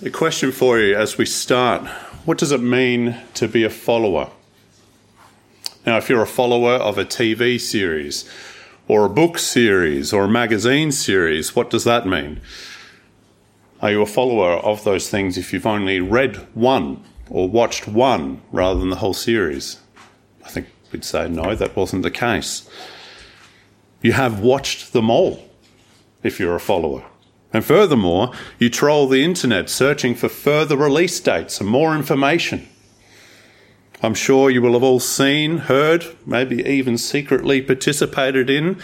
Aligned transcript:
A 0.00 0.10
question 0.10 0.52
for 0.52 0.78
you 0.78 0.94
as 0.94 1.18
we 1.18 1.26
start. 1.26 1.84
What 2.24 2.38
does 2.38 2.52
it 2.52 2.62
mean 2.62 3.16
to 3.34 3.48
be 3.48 3.64
a 3.64 3.70
follower? 3.70 4.30
Now, 5.84 5.96
if 5.96 6.08
you're 6.08 6.22
a 6.22 6.26
follower 6.26 6.74
of 6.74 6.98
a 6.98 7.04
TV 7.04 7.60
series, 7.60 8.24
or 8.86 9.04
a 9.04 9.08
book 9.08 9.38
series, 9.38 10.12
or 10.12 10.22
a 10.22 10.28
magazine 10.28 10.92
series, 10.92 11.56
what 11.56 11.68
does 11.68 11.82
that 11.82 12.06
mean? 12.06 12.40
Are 13.82 13.90
you 13.90 14.00
a 14.00 14.06
follower 14.06 14.52
of 14.58 14.84
those 14.84 15.10
things 15.10 15.36
if 15.36 15.52
you've 15.52 15.66
only 15.66 16.00
read 16.00 16.36
one 16.54 17.02
or 17.28 17.48
watched 17.48 17.88
one 17.88 18.40
rather 18.52 18.78
than 18.78 18.90
the 18.90 18.96
whole 18.96 19.14
series? 19.14 19.80
I 20.44 20.48
think 20.48 20.68
we'd 20.92 21.04
say 21.04 21.28
no, 21.28 21.56
that 21.56 21.74
wasn't 21.74 22.04
the 22.04 22.12
case. 22.12 22.70
You 24.00 24.12
have 24.12 24.38
watched 24.38 24.92
them 24.92 25.10
all 25.10 25.50
if 26.22 26.38
you're 26.38 26.54
a 26.54 26.60
follower. 26.60 27.04
And 27.52 27.64
furthermore, 27.64 28.32
you 28.58 28.68
troll 28.68 29.08
the 29.08 29.24
internet 29.24 29.70
searching 29.70 30.14
for 30.14 30.28
further 30.28 30.76
release 30.76 31.18
dates 31.20 31.60
and 31.60 31.68
more 31.68 31.94
information. 31.94 32.68
I'm 34.02 34.14
sure 34.14 34.50
you 34.50 34.62
will 34.62 34.74
have 34.74 34.82
all 34.82 35.00
seen, 35.00 35.58
heard, 35.58 36.04
maybe 36.24 36.62
even 36.62 36.98
secretly 36.98 37.62
participated 37.62 38.48
in 38.48 38.80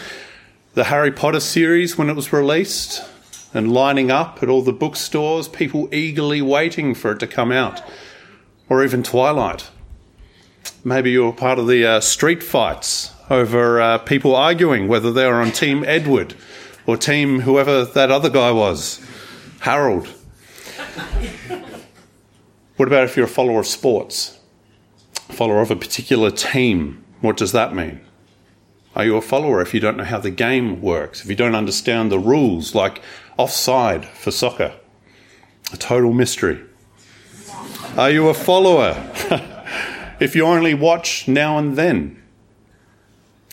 the 0.73 0.85
Harry 0.85 1.11
Potter 1.11 1.39
series 1.39 1.97
when 1.97 2.09
it 2.09 2.15
was 2.15 2.33
released 2.33 3.01
and 3.53 3.71
lining 3.71 4.11
up 4.11 4.43
at 4.43 4.49
all 4.49 4.61
the 4.61 4.73
bookstores, 4.73 5.47
people 5.47 5.87
eagerly 5.93 6.41
waiting 6.41 6.93
for 6.93 7.11
it 7.11 7.19
to 7.19 7.27
come 7.27 7.51
out, 7.51 7.81
or 8.67 8.83
even 8.83 9.03
Twilight. 9.03 9.69
Maybe 10.83 11.11
you 11.11 11.23
were 11.23 11.31
part 11.31 11.59
of 11.59 11.67
the 11.67 11.85
uh, 11.85 11.99
street 12.01 12.43
fights 12.43 13.13
over 13.29 13.79
uh, 13.79 13.99
people 13.99 14.35
arguing 14.35 14.89
whether 14.89 15.13
they 15.13 15.25
were 15.25 15.35
on 15.41 15.51
Team 15.51 15.85
Edward 15.87 16.35
or 16.85 16.97
team 16.97 17.41
whoever 17.41 17.85
that 17.85 18.11
other 18.11 18.29
guy 18.29 18.51
was, 18.51 19.05
Harold. 19.61 20.07
what 22.77 22.87
about 22.87 23.05
if 23.05 23.15
you're 23.15 23.25
a 23.25 23.29
follower 23.29 23.59
of 23.59 23.67
sports, 23.67 24.39
follower 25.29 25.61
of 25.61 25.71
a 25.71 25.75
particular 25.75 26.31
team? 26.31 27.03
What 27.21 27.37
does 27.37 27.51
that 27.53 27.73
mean? 27.73 28.01
Are 28.95 29.03
you 29.03 29.17
a 29.17 29.21
follower 29.21 29.61
if 29.61 29.73
you 29.73 29.79
don't 29.79 29.97
know 29.97 30.05
how 30.05 30.19
the 30.19 30.31
game 30.31 30.81
works, 30.81 31.21
if 31.21 31.29
you 31.29 31.35
don't 31.35 31.55
understand 31.55 32.11
the 32.11 32.19
rules, 32.19 32.73
like 32.73 33.01
offside 33.37 34.05
for 34.05 34.31
soccer? 34.31 34.73
A 35.73 35.77
total 35.77 36.13
mystery. 36.13 36.61
Are 37.97 38.11
you 38.11 38.29
a 38.29 38.33
follower 38.33 38.95
if 40.19 40.35
you 40.35 40.45
only 40.45 40.73
watch 40.73 41.27
now 41.27 41.57
and 41.57 41.75
then? 41.75 42.21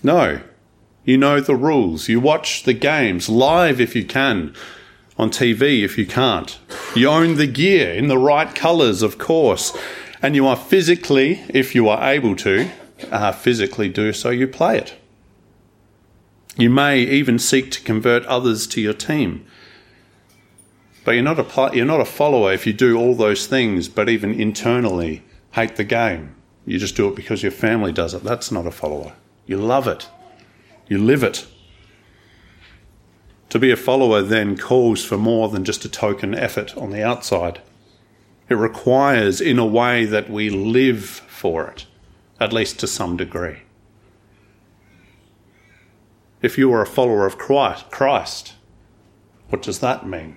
No. 0.03 0.41
You 1.05 1.19
know 1.19 1.41
the 1.41 1.57
rules. 1.57 2.09
You 2.09 2.21
watch 2.21 2.63
the 2.63 2.73
games 2.73 3.29
live 3.29 3.81
if 3.81 3.97
you 3.97 4.05
can, 4.05 4.55
on 5.19 5.31
TV 5.31 5.83
if 5.83 5.99
you 5.99 6.07
can't. 6.07 6.59
You 6.95 7.09
own 7.09 7.35
the 7.37 7.47
gear 7.47 7.93
in 7.93 8.09
the 8.09 8.19
right 8.19 8.55
colours, 8.55 9.03
of 9.03 9.19
course. 9.19 9.77
And 10.21 10.37
you 10.37 10.47
are 10.47 10.57
physically, 10.57 11.43
if 11.49 11.75
you 11.75 11.89
are 11.89 12.13
able 12.13 12.37
to, 12.37 12.71
uh, 13.11 13.33
physically 13.33 13.89
do 13.89 14.13
so, 14.13 14.31
you 14.31 14.47
play 14.47 14.79
it. 14.79 14.95
You 16.57 16.71
may 16.71 17.01
even 17.01 17.39
seek 17.39 17.71
to 17.73 17.83
convert 17.83 18.25
others 18.27 18.67
to 18.69 18.81
your 18.81 18.93
team. 18.93 19.45
But 21.05 21.13
you're 21.13 21.25
not 21.25 21.41
a, 21.41 21.77
you're 21.77 21.85
not 21.85 22.01
a 22.01 22.05
follower 22.05 22.53
if 22.53 22.65
you 22.65 22.73
do 22.73 22.97
all 22.97 23.17
those 23.17 23.49
things, 23.49 23.89
but 23.89 24.09
even 24.09 24.39
internally 24.39 25.25
hate 25.53 25.75
the 25.75 25.85
game. 25.85 26.37
You 26.65 26.79
just 26.79 26.95
do 26.95 27.09
it 27.09 27.17
because 27.17 27.43
your 27.43 27.51
family 27.51 27.91
does 27.91 28.15
it. 28.15 28.23
That's 28.23 28.53
not 28.53 28.67
a 28.67 28.71
follower. 28.71 29.15
You 29.47 29.57
love 29.57 29.89
it. 29.89 30.09
You 30.93 30.99
live 30.99 31.23
it. 31.23 31.47
To 33.49 33.59
be 33.59 33.71
a 33.71 33.77
follower 33.77 34.21
then 34.21 34.59
calls 34.59 35.03
for 35.03 35.17
more 35.17 35.49
than 35.49 35.65
just 35.65 35.87
a 35.87 35.89
token 35.89 36.35
effort 36.35 36.77
on 36.77 36.91
the 36.91 37.03
outside. 37.03 37.63
It 38.51 38.57
requires, 38.57 39.41
in 39.41 39.59
a 39.59 39.65
way, 39.65 40.05
that 40.05 40.29
we 40.29 40.51
live 40.51 41.03
for 41.03 41.67
it, 41.67 41.87
at 42.39 42.53
least 42.53 42.79
to 42.81 42.87
some 42.87 43.17
degree. 43.17 43.61
If 46.43 46.59
you 46.59 46.71
are 46.75 46.83
a 46.83 46.87
follower 46.87 47.25
of 47.25 47.39
Christ, 47.39 48.53
what 49.49 49.63
does 49.63 49.79
that 49.79 50.07
mean? 50.07 50.37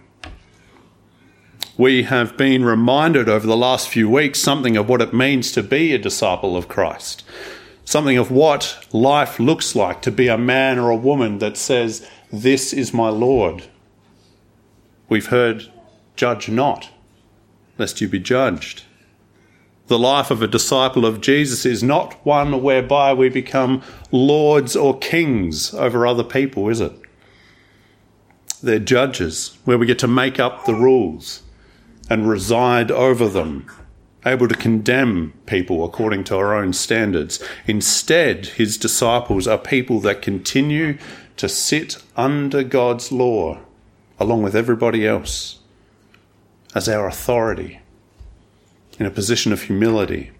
We 1.75 2.03
have 2.03 2.37
been 2.37 2.63
reminded 2.63 3.27
over 3.27 3.45
the 3.45 3.57
last 3.57 3.89
few 3.89 4.09
weeks 4.09 4.39
something 4.39 4.77
of 4.77 4.87
what 4.87 5.01
it 5.01 5.13
means 5.13 5.51
to 5.51 5.61
be 5.61 5.91
a 5.91 5.97
disciple 5.97 6.55
of 6.55 6.69
Christ 6.69 7.25
something 7.85 8.17
of 8.17 8.31
what 8.31 8.85
life 8.91 9.39
looks 9.39 9.75
like 9.75 10.01
to 10.01 10.11
be 10.11 10.27
a 10.27 10.37
man 10.37 10.77
or 10.77 10.89
a 10.89 10.95
woman 10.95 11.37
that 11.37 11.55
says, 11.55 12.05
This 12.31 12.73
is 12.73 12.93
my 12.93 13.09
Lord. 13.09 13.65
We've 15.07 15.27
heard, 15.27 15.71
Judge 16.15 16.49
not, 16.49 16.89
lest 17.77 18.01
you 18.01 18.09
be 18.09 18.19
judged. 18.19 18.83
The 19.87 19.99
life 19.99 20.31
of 20.31 20.41
a 20.41 20.47
disciple 20.47 21.05
of 21.05 21.21
Jesus 21.21 21.63
is 21.63 21.83
not 21.83 22.13
one 22.25 22.63
whereby 22.63 23.13
we 23.13 23.29
become 23.29 23.83
lords 24.11 24.75
or 24.75 24.97
kings 24.97 25.75
over 25.75 26.07
other 26.07 26.23
people, 26.23 26.69
is 26.69 26.81
it? 26.81 26.93
They're 28.63 28.79
judges, 28.79 29.59
where 29.63 29.77
we 29.77 29.85
get 29.85 29.99
to 29.99 30.07
make 30.07 30.39
up 30.39 30.65
the 30.65 30.73
rules 30.73 31.43
and 32.09 32.27
reside 32.27 32.89
over 32.89 33.27
them 33.27 33.67
able 34.25 34.47
to 34.47 34.55
condemn 34.55 35.33
people 35.45 35.85
according 35.85 36.23
to 36.25 36.37
our 36.37 36.55
own 36.55 36.73
standards. 36.73 37.43
Instead, 37.67 38.47
his 38.47 38.77
disciples 38.77 39.47
are 39.47 39.57
people 39.57 39.99
that 40.01 40.21
continue 40.21 40.97
to 41.37 41.47
sit 41.47 41.97
under 42.15 42.63
God's 42.63 43.11
law 43.11 43.59
along 44.19 44.41
with 44.41 44.55
everybody 44.55 45.05
else 45.05 45.59
as 46.73 46.89
our 46.89 47.07
authority 47.07 47.79
in 48.97 49.05
a 49.05 49.11
position 49.11 49.51
of 49.53 49.63
humility. 49.63 50.31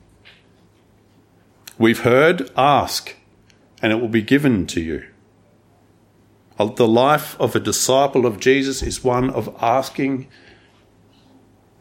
We've 1.78 2.02
heard, 2.02 2.50
ask, 2.56 3.16
and 3.82 3.92
it 3.92 3.98
will 3.98 4.08
be 4.08 4.22
given 4.22 4.66
to 4.68 4.82
you. 4.82 5.06
The 6.58 6.88
life 6.88 7.40
of 7.40 7.54
a 7.54 7.60
disciple 7.60 8.26
of 8.26 8.40
Jesus 8.40 8.82
is 8.82 9.04
one 9.04 9.30
of 9.30 9.54
asking 9.62 10.28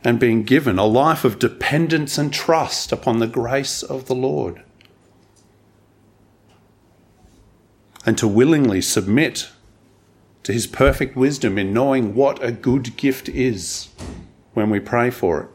and 0.04 0.20
being 0.20 0.42
given 0.42 0.78
a 0.78 0.84
life 0.84 1.25
of 1.25 1.38
dependence 1.38 2.19
and 2.19 2.32
trust 2.32 2.92
upon 2.92 3.19
the 3.19 3.26
grace 3.26 3.82
of 3.82 4.04
the 4.04 4.15
Lord. 4.15 4.62
And 8.04 8.19
to 8.19 8.28
willingly 8.28 8.82
submit 8.82 9.48
to 10.43 10.53
his 10.53 10.66
perfect 10.66 11.16
wisdom 11.16 11.56
in 11.56 11.72
knowing 11.72 12.14
what 12.14 12.44
a 12.44 12.53
good 12.53 12.98
gift 12.98 13.31
is 13.31 13.88
when 14.53 14.69
we 14.69 14.78
pray 14.78 15.09
for 15.09 15.41
it. 15.41 15.48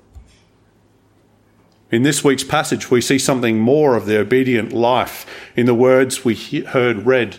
In 1.92 2.02
this 2.02 2.24
week's 2.24 2.44
passage, 2.44 2.90
we 2.90 3.02
see 3.02 3.20
something 3.20 3.60
more 3.60 3.96
of 3.96 4.08
the 4.08 4.20
obedient 4.20 4.74
life 4.74 5.28
in 5.56 5.68
the 5.68 5.76
words 5.76 6.26
we 6.26 6.36
heard 6.36 7.06
read 7.06 7.38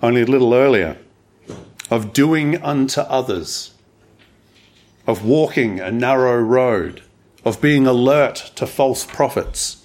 only 0.00 0.22
a 0.22 0.26
little 0.26 0.54
earlier 0.54 0.96
of 1.90 2.12
doing 2.12 2.60
unto 2.62 3.00
others 3.02 3.72
of 5.06 5.24
walking 5.24 5.80
a 5.80 5.90
narrow 5.90 6.40
road, 6.40 7.02
of 7.44 7.60
being 7.60 7.86
alert 7.86 8.52
to 8.56 8.66
false 8.66 9.04
prophets. 9.04 9.84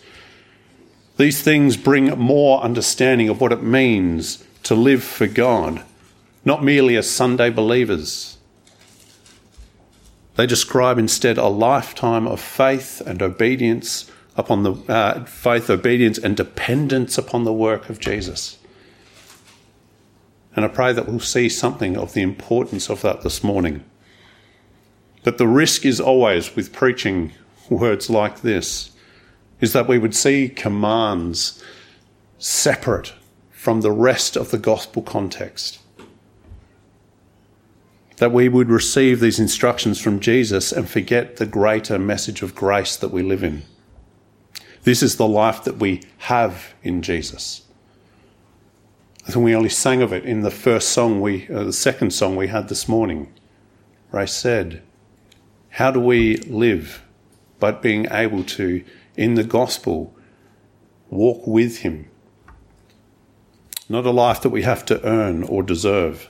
These 1.18 1.42
things 1.42 1.78
bring 1.78 2.08
more 2.20 2.62
understanding 2.62 3.28
of 3.30 3.42
what 3.42 3.52
it 3.52 3.64
means 3.64 4.44
to 4.64 4.76
live 4.76 5.04
for 5.04 5.28
God, 5.28 5.84
not 6.46 6.64
merely 6.64 6.96
as 6.96 7.10
Sunday 7.10 7.50
believers. 7.50 8.38
They 10.36 10.46
describe 10.46 11.00
instead 11.00 11.40
a 11.40 11.48
lifetime 11.48 12.28
of 12.28 12.40
faith 12.40 13.02
and 13.02 13.22
obedience 13.24 14.12
upon 14.36 14.62
the 14.62 14.74
uh, 14.88 15.26
faith, 15.26 15.68
obedience, 15.68 16.20
and 16.20 16.38
dependence 16.38 17.18
upon 17.18 17.44
the 17.44 17.54
work 17.54 17.90
of 17.90 18.00
Jesus. 18.00 18.60
And 20.56 20.64
I 20.64 20.68
pray 20.68 20.94
that 20.94 21.08
we'll 21.08 21.20
see 21.20 21.50
something 21.50 21.98
of 21.98 22.14
the 22.14 22.22
importance 22.22 22.90
of 22.90 23.02
that 23.02 23.22
this 23.22 23.44
morning. 23.44 23.84
But 25.28 25.40
the 25.40 25.46
risk 25.46 25.86
is 25.86 26.00
always 26.00 26.56
with 26.56 26.72
preaching 26.72 27.34
words 27.70 28.10
like 28.10 28.44
this 28.44 28.92
is 29.60 29.74
that 29.74 29.86
we 29.86 29.98
would 29.98 30.16
see 30.16 30.48
commands 30.48 31.62
separate 32.38 33.14
from 33.52 33.82
the 33.82 33.92
rest 33.92 34.38
of 34.38 34.52
the 34.52 34.58
gospel 34.58 35.02
context. 35.02 35.80
That 38.16 38.32
we 38.32 38.48
would 38.48 38.70
receive 38.70 39.20
these 39.20 39.38
instructions 39.38 40.00
from 40.00 40.22
Jesus 40.22 40.72
and 40.72 40.90
forget 40.90 41.36
the 41.36 41.46
greater 41.46 42.00
message 42.00 42.42
of 42.42 42.56
grace 42.56 42.96
that 42.96 43.12
we 43.12 43.22
live 43.22 43.44
in. 43.44 43.64
This 44.84 45.04
is 45.04 45.18
the 45.18 45.28
life 45.28 45.62
that 45.66 45.76
we 45.76 46.04
have 46.20 46.74
in 46.84 47.02
Jesus. 47.02 47.64
I 49.28 49.32
think 49.32 49.44
we 49.44 49.54
only 49.54 49.68
sang 49.68 50.02
of 50.02 50.14
it 50.14 50.24
in 50.24 50.44
the 50.44 50.52
first 50.52 50.88
song 50.88 51.20
we, 51.20 51.50
uh, 51.50 51.66
the 51.66 51.74
second 51.74 52.12
song 52.12 52.38
we 52.38 52.48
had 52.48 52.70
this 52.70 52.88
morning, 52.88 53.34
I 54.14 54.24
said, 54.24 54.84
how 55.78 55.92
do 55.92 56.00
we 56.00 56.38
live? 56.38 57.04
But 57.60 57.84
being 57.84 58.08
able 58.10 58.44
to, 58.46 58.84
in 59.16 59.36
the 59.36 59.44
gospel, 59.44 60.16
walk 61.12 61.46
with 61.46 61.80
Him. 61.82 62.10
Not 63.88 64.08
a 64.08 64.10
life 64.10 64.42
that 64.42 64.50
we 64.50 64.64
have 64.64 64.86
to 64.88 65.06
earn 65.06 65.44
or 65.44 65.62
deserve. 65.62 66.30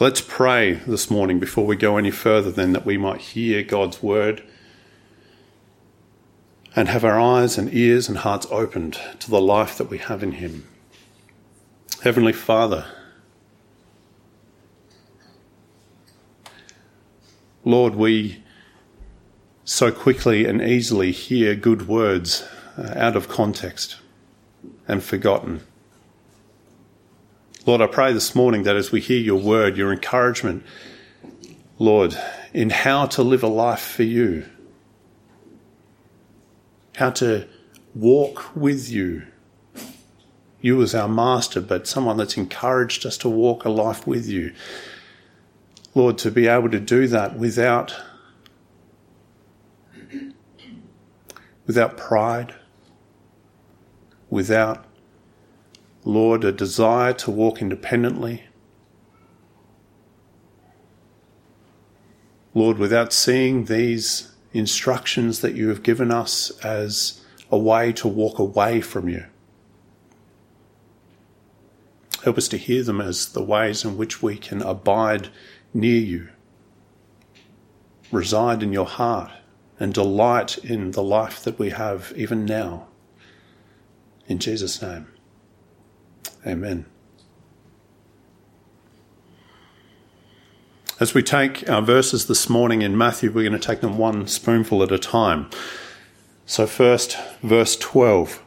Let's 0.00 0.20
pray 0.20 0.80
this 0.84 1.12
morning 1.12 1.38
before 1.38 1.64
we 1.64 1.76
go 1.76 1.96
any 1.96 2.10
further, 2.10 2.50
then, 2.50 2.72
that 2.72 2.84
we 2.84 2.98
might 2.98 3.20
hear 3.20 3.62
God's 3.62 4.02
word 4.02 4.42
and 6.74 6.88
have 6.88 7.04
our 7.04 7.20
eyes 7.20 7.56
and 7.56 7.72
ears 7.72 8.08
and 8.08 8.18
hearts 8.18 8.48
opened 8.50 8.98
to 9.20 9.30
the 9.30 9.40
life 9.40 9.78
that 9.78 9.90
we 9.90 9.98
have 9.98 10.24
in 10.24 10.32
Him. 10.32 10.66
Heavenly 12.02 12.32
Father, 12.32 12.86
Lord, 17.68 17.96
we 17.96 18.42
so 19.62 19.92
quickly 19.92 20.46
and 20.46 20.62
easily 20.62 21.12
hear 21.12 21.54
good 21.54 21.86
words 21.86 22.48
uh, 22.78 22.94
out 22.96 23.14
of 23.14 23.28
context 23.28 23.96
and 24.88 25.02
forgotten. 25.02 25.60
Lord, 27.66 27.82
I 27.82 27.86
pray 27.86 28.14
this 28.14 28.34
morning 28.34 28.62
that 28.62 28.74
as 28.74 28.90
we 28.90 29.02
hear 29.02 29.20
your 29.20 29.38
word, 29.38 29.76
your 29.76 29.92
encouragement, 29.92 30.64
Lord, 31.78 32.16
in 32.54 32.70
how 32.70 33.04
to 33.04 33.22
live 33.22 33.42
a 33.42 33.48
life 33.48 33.82
for 33.82 34.04
you, 34.04 34.46
how 36.96 37.10
to 37.10 37.46
walk 37.94 38.56
with 38.56 38.88
you, 38.88 39.24
you 40.62 40.80
as 40.80 40.94
our 40.94 41.06
master, 41.06 41.60
but 41.60 41.86
someone 41.86 42.16
that's 42.16 42.38
encouraged 42.38 43.04
us 43.04 43.18
to 43.18 43.28
walk 43.28 43.66
a 43.66 43.68
life 43.68 44.06
with 44.06 44.26
you. 44.26 44.54
Lord, 45.94 46.18
to 46.18 46.30
be 46.30 46.46
able 46.46 46.70
to 46.70 46.80
do 46.80 47.06
that 47.08 47.38
without 47.38 47.94
without 51.66 51.96
pride, 51.96 52.54
without 54.30 54.84
Lord, 56.04 56.44
a 56.44 56.52
desire 56.52 57.12
to 57.12 57.30
walk 57.30 57.60
independently. 57.60 58.44
Lord, 62.54 62.78
without 62.78 63.12
seeing 63.12 63.66
these 63.66 64.32
instructions 64.52 65.40
that 65.40 65.54
you 65.54 65.68
have 65.68 65.82
given 65.82 66.10
us 66.10 66.50
as 66.64 67.20
a 67.50 67.58
way 67.58 67.92
to 67.92 68.08
walk 68.08 68.38
away 68.38 68.80
from 68.80 69.08
you. 69.08 69.24
Help 72.24 72.38
us 72.38 72.48
to 72.48 72.56
hear 72.56 72.82
them 72.82 73.00
as 73.00 73.28
the 73.28 73.42
ways 73.42 73.84
in 73.84 73.96
which 73.96 74.22
we 74.22 74.36
can 74.36 74.62
abide 74.62 75.28
near 75.74 76.00
you, 76.00 76.28
reside 78.10 78.62
in 78.62 78.72
your 78.72 78.86
heart, 78.86 79.30
and 79.80 79.94
delight 79.94 80.58
in 80.58 80.92
the 80.92 81.02
life 81.02 81.42
that 81.44 81.58
we 81.58 81.70
have 81.70 82.12
even 82.16 82.44
now. 82.44 82.88
In 84.26 84.38
Jesus' 84.38 84.82
name. 84.82 85.06
Amen. 86.46 86.86
As 91.00 91.14
we 91.14 91.22
take 91.22 91.68
our 91.70 91.80
verses 91.80 92.26
this 92.26 92.48
morning 92.50 92.82
in 92.82 92.98
Matthew, 92.98 93.30
we're 93.30 93.48
going 93.48 93.58
to 93.58 93.66
take 93.66 93.80
them 93.80 93.98
one 93.98 94.26
spoonful 94.26 94.82
at 94.82 94.90
a 94.90 94.98
time. 94.98 95.48
So, 96.44 96.66
first, 96.66 97.16
verse 97.40 97.76
12. 97.76 98.42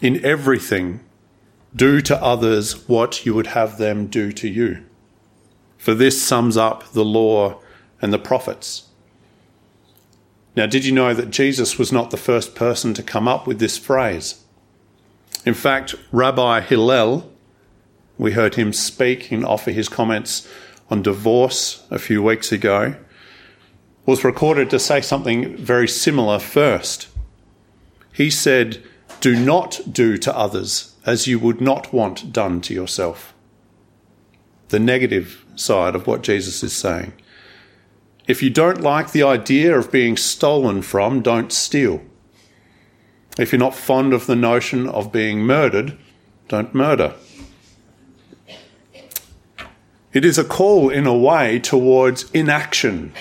In 0.00 0.24
everything, 0.24 1.00
do 1.76 2.00
to 2.00 2.16
others 2.22 2.88
what 2.88 3.26
you 3.26 3.34
would 3.34 3.48
have 3.48 3.76
them 3.76 4.06
do 4.06 4.32
to 4.32 4.48
you. 4.48 4.84
For 5.84 5.92
this 5.92 6.22
sums 6.22 6.56
up 6.56 6.92
the 6.92 7.04
law 7.04 7.60
and 8.00 8.10
the 8.10 8.18
prophets. 8.18 8.88
Now, 10.56 10.64
did 10.64 10.86
you 10.86 10.92
know 10.92 11.12
that 11.12 11.28
Jesus 11.28 11.78
was 11.78 11.92
not 11.92 12.10
the 12.10 12.16
first 12.16 12.54
person 12.54 12.94
to 12.94 13.02
come 13.02 13.28
up 13.28 13.46
with 13.46 13.58
this 13.58 13.76
phrase? 13.76 14.42
In 15.44 15.52
fact, 15.52 15.94
Rabbi 16.10 16.62
Hillel, 16.62 17.30
we 18.16 18.32
heard 18.32 18.54
him 18.54 18.72
speak 18.72 19.30
and 19.30 19.44
offer 19.44 19.72
his 19.72 19.90
comments 19.90 20.48
on 20.88 21.02
divorce 21.02 21.86
a 21.90 21.98
few 21.98 22.22
weeks 22.22 22.50
ago, 22.50 22.94
was 24.06 24.24
recorded 24.24 24.70
to 24.70 24.78
say 24.78 25.02
something 25.02 25.54
very 25.54 25.86
similar 25.86 26.38
first. 26.38 27.08
He 28.10 28.30
said, 28.30 28.82
Do 29.20 29.36
not 29.38 29.82
do 29.92 30.16
to 30.16 30.34
others 30.34 30.96
as 31.04 31.26
you 31.26 31.38
would 31.40 31.60
not 31.60 31.92
want 31.92 32.32
done 32.32 32.62
to 32.62 32.72
yourself. 32.72 33.34
The 34.68 34.80
negative 34.80 35.43
side 35.60 35.94
of 35.94 36.06
what 36.06 36.22
Jesus 36.22 36.62
is 36.62 36.72
saying. 36.72 37.12
If 38.26 38.42
you 38.42 38.50
don't 38.50 38.80
like 38.80 39.12
the 39.12 39.22
idea 39.22 39.76
of 39.78 39.92
being 39.92 40.16
stolen 40.16 40.82
from, 40.82 41.20
don't 41.20 41.52
steal. 41.52 42.02
If 43.38 43.52
you're 43.52 43.58
not 43.58 43.74
fond 43.74 44.12
of 44.12 44.26
the 44.26 44.36
notion 44.36 44.88
of 44.88 45.12
being 45.12 45.40
murdered, 45.40 45.98
don't 46.48 46.74
murder. 46.74 47.14
It 50.12 50.24
is 50.24 50.38
a 50.38 50.44
call, 50.44 50.90
in 50.90 51.06
a 51.06 51.16
way, 51.16 51.58
towards 51.58 52.30
inaction 52.30 53.12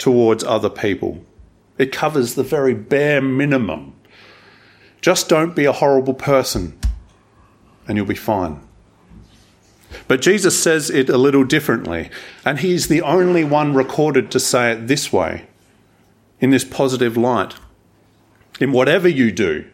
towards 0.00 0.42
other 0.42 0.70
people. 0.70 1.24
It 1.78 1.92
covers 1.92 2.34
the 2.34 2.42
very 2.42 2.74
bare 2.74 3.20
minimum. 3.20 3.94
Just 5.00 5.28
don't 5.28 5.54
be 5.54 5.66
a 5.66 5.72
horrible 5.72 6.14
person, 6.14 6.78
and 7.86 7.96
you'll 7.96 8.06
be 8.06 8.14
fine. 8.14 8.60
But 10.08 10.22
Jesus 10.22 10.60
says 10.60 10.90
it 10.90 11.08
a 11.08 11.18
little 11.18 11.44
differently, 11.44 12.10
and 12.44 12.58
he's 12.58 12.88
the 12.88 13.02
only 13.02 13.44
one 13.44 13.74
recorded 13.74 14.30
to 14.30 14.40
say 14.40 14.72
it 14.72 14.86
this 14.86 15.12
way 15.12 15.46
in 16.40 16.50
this 16.50 16.64
positive 16.64 17.16
light. 17.16 17.54
In 18.60 18.72
whatever 18.72 19.08
you 19.08 19.30
do, 19.30 19.66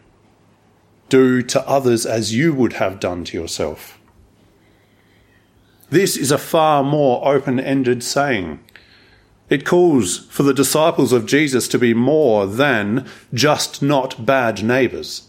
do 1.08 1.42
to 1.42 1.68
others 1.68 2.04
as 2.04 2.34
you 2.34 2.52
would 2.52 2.74
have 2.74 3.00
done 3.00 3.24
to 3.24 3.38
yourself. 3.38 3.98
This 5.90 6.16
is 6.16 6.32
a 6.32 6.38
far 6.38 6.82
more 6.82 7.26
open 7.26 7.60
ended 7.60 8.02
saying. 8.02 8.60
It 9.48 9.64
calls 9.64 10.26
for 10.26 10.42
the 10.42 10.54
disciples 10.54 11.12
of 11.12 11.26
Jesus 11.26 11.68
to 11.68 11.78
be 11.78 11.94
more 11.94 12.46
than 12.46 13.06
just 13.32 13.80
not 13.80 14.26
bad 14.26 14.64
neighbours. 14.64 15.28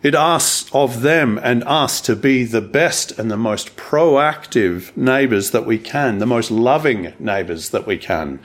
It 0.00 0.14
asks 0.14 0.70
of 0.72 1.02
them 1.02 1.40
and 1.42 1.64
us 1.64 2.00
to 2.02 2.14
be 2.14 2.44
the 2.44 2.60
best 2.60 3.18
and 3.18 3.30
the 3.30 3.36
most 3.36 3.76
proactive 3.76 4.96
neighbours 4.96 5.50
that 5.50 5.66
we 5.66 5.78
can, 5.78 6.18
the 6.18 6.26
most 6.26 6.50
loving 6.52 7.14
neighbours 7.18 7.70
that 7.70 7.86
we 7.86 7.98
can, 7.98 8.38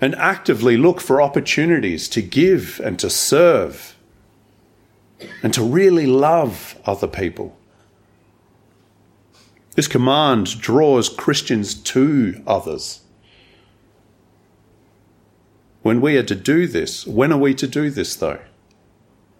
and 0.00 0.14
actively 0.16 0.76
look 0.76 1.00
for 1.00 1.22
opportunities 1.22 2.08
to 2.10 2.20
give 2.20 2.80
and 2.84 2.98
to 2.98 3.08
serve 3.08 3.96
and 5.42 5.54
to 5.54 5.62
really 5.62 6.06
love 6.06 6.78
other 6.84 7.08
people. 7.08 7.56
This 9.74 9.88
command 9.88 10.60
draws 10.60 11.08
Christians 11.08 11.74
to 11.74 12.42
others. 12.46 13.00
When 15.82 16.00
we 16.00 16.16
are 16.18 16.24
to 16.24 16.34
do 16.34 16.66
this, 16.66 17.06
when 17.06 17.32
are 17.32 17.38
we 17.38 17.54
to 17.54 17.66
do 17.66 17.88
this 17.88 18.14
though? 18.16 18.40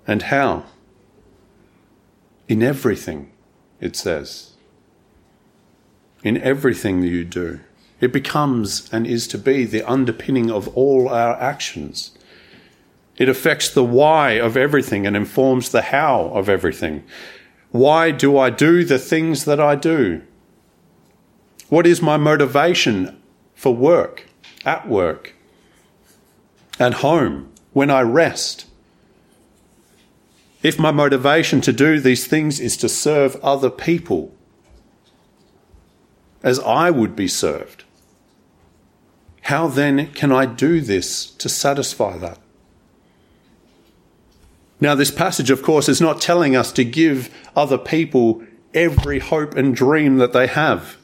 And 0.06 0.22
how? 0.22 0.64
In 2.48 2.62
everything, 2.62 3.30
it 3.78 3.94
says. 3.94 4.54
In 6.22 6.38
everything 6.38 7.02
that 7.02 7.08
you 7.08 7.24
do. 7.24 7.60
It 8.00 8.12
becomes 8.12 8.88
and 8.92 9.06
is 9.06 9.26
to 9.28 9.38
be 9.38 9.64
the 9.64 9.82
underpinning 9.82 10.50
of 10.50 10.68
all 10.68 11.08
our 11.08 11.34
actions. 11.40 12.12
It 13.18 13.28
affects 13.28 13.68
the 13.68 13.84
why 13.84 14.32
of 14.32 14.56
everything 14.56 15.06
and 15.06 15.16
informs 15.16 15.70
the 15.70 15.82
how 15.82 16.30
of 16.32 16.48
everything. 16.48 17.04
Why 17.70 18.12
do 18.12 18.38
I 18.38 18.48
do 18.48 18.84
the 18.84 18.98
things 18.98 19.44
that 19.44 19.60
I 19.60 19.74
do? 19.74 20.22
What 21.68 21.86
is 21.86 22.00
my 22.00 22.16
motivation 22.16 23.20
for 23.54 23.74
work, 23.74 24.26
at 24.64 24.88
work, 24.88 25.34
at 26.78 26.94
home, 26.94 27.52
when 27.72 27.90
I 27.90 28.00
rest? 28.00 28.67
If 30.68 30.78
my 30.78 30.90
motivation 30.90 31.62
to 31.62 31.72
do 31.72 31.98
these 31.98 32.26
things 32.26 32.60
is 32.60 32.76
to 32.76 32.90
serve 32.90 33.36
other 33.36 33.70
people 33.70 34.34
as 36.42 36.60
I 36.60 36.90
would 36.90 37.16
be 37.16 37.26
served, 37.26 37.84
how 39.44 39.68
then 39.68 40.12
can 40.12 40.30
I 40.30 40.44
do 40.44 40.82
this 40.82 41.30
to 41.36 41.48
satisfy 41.48 42.18
that? 42.18 42.38
Now, 44.78 44.94
this 44.94 45.10
passage, 45.10 45.48
of 45.48 45.62
course, 45.62 45.88
is 45.88 46.02
not 46.02 46.20
telling 46.20 46.54
us 46.54 46.70
to 46.72 46.84
give 46.84 47.34
other 47.56 47.78
people 47.78 48.44
every 48.74 49.20
hope 49.20 49.56
and 49.56 49.74
dream 49.74 50.18
that 50.18 50.34
they 50.34 50.48
have. 50.48 50.98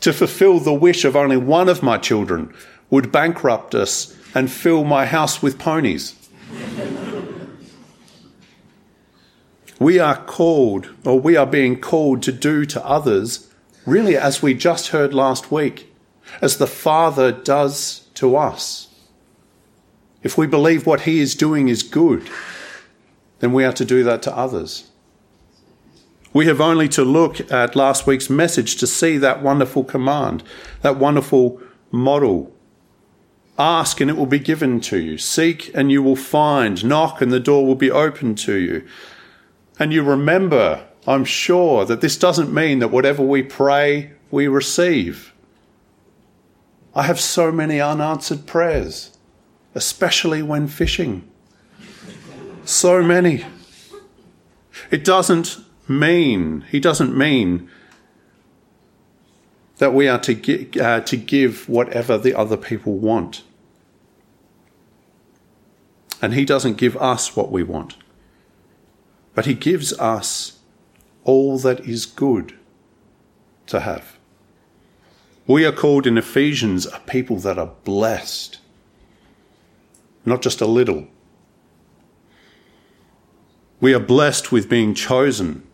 To 0.00 0.12
fulfill 0.12 0.58
the 0.58 0.74
wish 0.74 1.04
of 1.04 1.14
only 1.14 1.36
one 1.36 1.68
of 1.68 1.84
my 1.84 1.98
children 1.98 2.52
would 2.90 3.12
bankrupt 3.12 3.76
us 3.76 4.16
and 4.34 4.50
fill 4.50 4.82
my 4.82 5.06
house 5.06 5.40
with 5.40 5.56
ponies. 5.56 6.16
We 9.80 9.98
are 9.98 10.22
called, 10.24 10.90
or 11.04 11.18
we 11.18 11.36
are 11.36 11.46
being 11.46 11.80
called 11.80 12.22
to 12.22 12.30
do 12.30 12.66
to 12.66 12.86
others, 12.86 13.50
really 13.86 14.16
as 14.16 14.42
we 14.42 14.52
just 14.54 14.88
heard 14.88 15.14
last 15.14 15.50
week, 15.50 15.92
as 16.42 16.58
the 16.58 16.66
Father 16.66 17.32
does 17.32 18.06
to 18.14 18.36
us. 18.36 18.94
If 20.22 20.36
we 20.36 20.46
believe 20.46 20.86
what 20.86 21.02
He 21.02 21.18
is 21.18 21.34
doing 21.34 21.68
is 21.68 21.82
good, 21.82 22.28
then 23.38 23.54
we 23.54 23.64
are 23.64 23.72
to 23.72 23.86
do 23.86 24.04
that 24.04 24.20
to 24.22 24.36
others. 24.36 24.90
We 26.34 26.46
have 26.46 26.60
only 26.60 26.88
to 26.90 27.02
look 27.02 27.50
at 27.50 27.74
last 27.74 28.06
week's 28.06 28.28
message 28.28 28.76
to 28.76 28.86
see 28.86 29.16
that 29.16 29.42
wonderful 29.42 29.82
command, 29.82 30.44
that 30.82 30.98
wonderful 30.98 31.60
model. 31.90 32.52
Ask 33.58 34.00
and 34.00 34.10
it 34.10 34.16
will 34.16 34.26
be 34.26 34.38
given 34.38 34.80
to 34.82 34.98
you. 34.98 35.16
Seek 35.16 35.70
and 35.74 35.90
you 35.90 36.02
will 36.02 36.16
find. 36.16 36.84
Knock 36.84 37.20
and 37.20 37.32
the 37.32 37.40
door 37.40 37.66
will 37.66 37.74
be 37.74 37.90
opened 37.90 38.38
to 38.38 38.54
you. 38.54 38.86
And 39.80 39.94
you 39.94 40.02
remember, 40.02 40.86
I'm 41.06 41.24
sure, 41.24 41.86
that 41.86 42.02
this 42.02 42.18
doesn't 42.18 42.52
mean 42.52 42.78
that 42.80 42.88
whatever 42.88 43.22
we 43.22 43.42
pray, 43.42 44.12
we 44.30 44.46
receive. 44.46 45.32
I 46.94 47.04
have 47.04 47.18
so 47.18 47.50
many 47.50 47.80
unanswered 47.80 48.46
prayers, 48.46 49.16
especially 49.74 50.42
when 50.42 50.68
fishing. 50.68 51.28
So 52.64 53.02
many. 53.02 53.46
It 54.90 55.02
doesn't 55.02 55.58
mean, 55.88 56.66
he 56.70 56.78
doesn't 56.78 57.16
mean 57.16 57.70
that 59.78 59.94
we 59.94 60.08
are 60.08 60.18
to, 60.20 60.34
gi- 60.34 60.78
uh, 60.78 61.00
to 61.00 61.16
give 61.16 61.68
whatever 61.70 62.18
the 62.18 62.34
other 62.34 62.58
people 62.58 62.98
want. 62.98 63.44
And 66.20 66.34
he 66.34 66.44
doesn't 66.44 66.76
give 66.76 66.98
us 66.98 67.34
what 67.34 67.50
we 67.50 67.62
want, 67.62 67.96
but 69.40 69.46
he 69.46 69.54
gives 69.54 69.94
us 69.94 70.58
all 71.24 71.58
that 71.58 71.80
is 71.80 72.04
good 72.04 72.58
to 73.66 73.80
have. 73.80 74.18
We 75.46 75.64
are 75.64 75.72
called 75.72 76.06
in 76.06 76.18
Ephesians 76.18 76.84
a 76.84 77.00
people 77.06 77.36
that 77.36 77.58
are 77.58 77.72
blessed, 77.84 78.58
not 80.26 80.42
just 80.42 80.60
a 80.60 80.66
little. 80.66 81.08
We 83.80 83.94
are 83.94 83.98
blessed 83.98 84.52
with 84.52 84.68
being 84.68 84.92
chosen, 84.92 85.66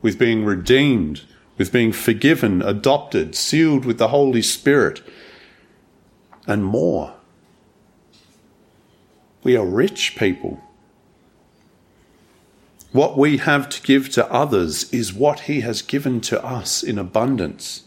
with 0.00 0.18
being 0.18 0.44
redeemed, 0.44 1.22
with 1.58 1.70
being 1.70 1.92
forgiven, 1.92 2.60
adopted, 2.60 3.36
sealed 3.36 3.84
with 3.84 3.98
the 3.98 4.08
Holy 4.08 4.42
Spirit, 4.42 5.00
and 6.48 6.64
more. 6.64 7.14
We 9.44 9.56
are 9.56 9.64
rich 9.64 10.16
people. 10.16 10.60
What 12.92 13.16
we 13.16 13.38
have 13.38 13.70
to 13.70 13.82
give 13.82 14.10
to 14.10 14.30
others 14.30 14.92
is 14.92 15.14
what 15.14 15.40
He 15.40 15.62
has 15.62 15.80
given 15.80 16.20
to 16.22 16.44
us 16.44 16.82
in 16.82 16.98
abundance. 16.98 17.84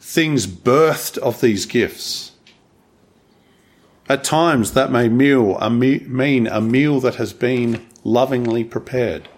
Things 0.00 0.46
birthed 0.46 1.18
of 1.18 1.40
these 1.40 1.66
gifts. 1.66 2.32
At 4.08 4.24
times, 4.24 4.72
that 4.72 4.90
may 4.90 5.10
meal, 5.10 5.58
a 5.58 5.68
me- 5.68 6.00
mean 6.00 6.46
a 6.46 6.62
meal 6.62 6.98
that 7.00 7.16
has 7.16 7.34
been 7.34 7.86
lovingly 8.02 8.64
prepared. 8.64 9.28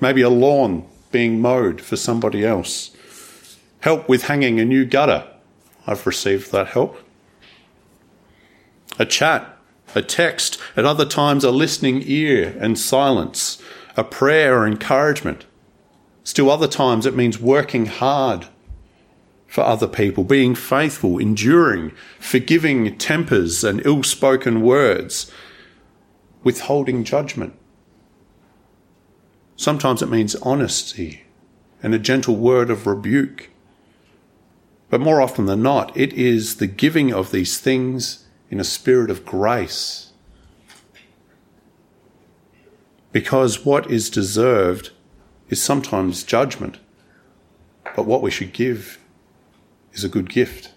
Maybe 0.00 0.20
a 0.20 0.28
lawn 0.28 0.86
being 1.10 1.40
mowed 1.40 1.80
for 1.80 1.96
somebody 1.96 2.44
else. 2.44 2.90
Help 3.80 4.06
with 4.08 4.24
hanging 4.24 4.60
a 4.60 4.66
new 4.66 4.84
gutter. 4.84 5.26
I've 5.86 6.06
received 6.06 6.52
that 6.52 6.68
help. 6.68 6.98
A 8.98 9.06
chat, 9.06 9.57
a 9.98 10.02
text, 10.02 10.58
at 10.76 10.86
other 10.86 11.04
times 11.04 11.44
a 11.44 11.50
listening 11.50 12.02
ear 12.06 12.56
and 12.60 12.78
silence, 12.78 13.60
a 13.96 14.04
prayer 14.04 14.60
or 14.60 14.66
encouragement. 14.66 15.44
Still, 16.24 16.50
other 16.50 16.68
times 16.68 17.04
it 17.04 17.16
means 17.16 17.38
working 17.38 17.86
hard 17.86 18.46
for 19.46 19.62
other 19.62 19.88
people, 19.88 20.24
being 20.24 20.54
faithful, 20.54 21.18
enduring, 21.18 21.90
forgiving 22.20 22.96
tempers 22.98 23.64
and 23.64 23.84
ill 23.84 24.02
spoken 24.02 24.60
words, 24.60 25.30
withholding 26.44 27.02
judgment. 27.02 27.54
Sometimes 29.56 30.02
it 30.02 30.10
means 30.10 30.36
honesty 30.36 31.24
and 31.82 31.94
a 31.94 31.98
gentle 31.98 32.36
word 32.36 32.70
of 32.70 32.86
rebuke. 32.86 33.50
But 34.90 35.00
more 35.00 35.20
often 35.20 35.46
than 35.46 35.62
not, 35.62 35.96
it 35.96 36.12
is 36.12 36.56
the 36.56 36.66
giving 36.66 37.12
of 37.12 37.32
these 37.32 37.58
things 37.58 38.27
in 38.50 38.60
a 38.60 38.64
spirit 38.64 39.10
of 39.10 39.24
grace. 39.24 40.12
Because 43.12 43.64
what 43.64 43.90
is 43.90 44.10
deserved 44.10 44.90
is 45.48 45.62
sometimes 45.62 46.22
judgment, 46.22 46.78
but 47.96 48.06
what 48.06 48.22
we 48.22 48.30
should 48.30 48.52
give 48.52 48.98
is 49.92 50.04
a 50.04 50.08
good 50.08 50.28
gift. 50.28 50.72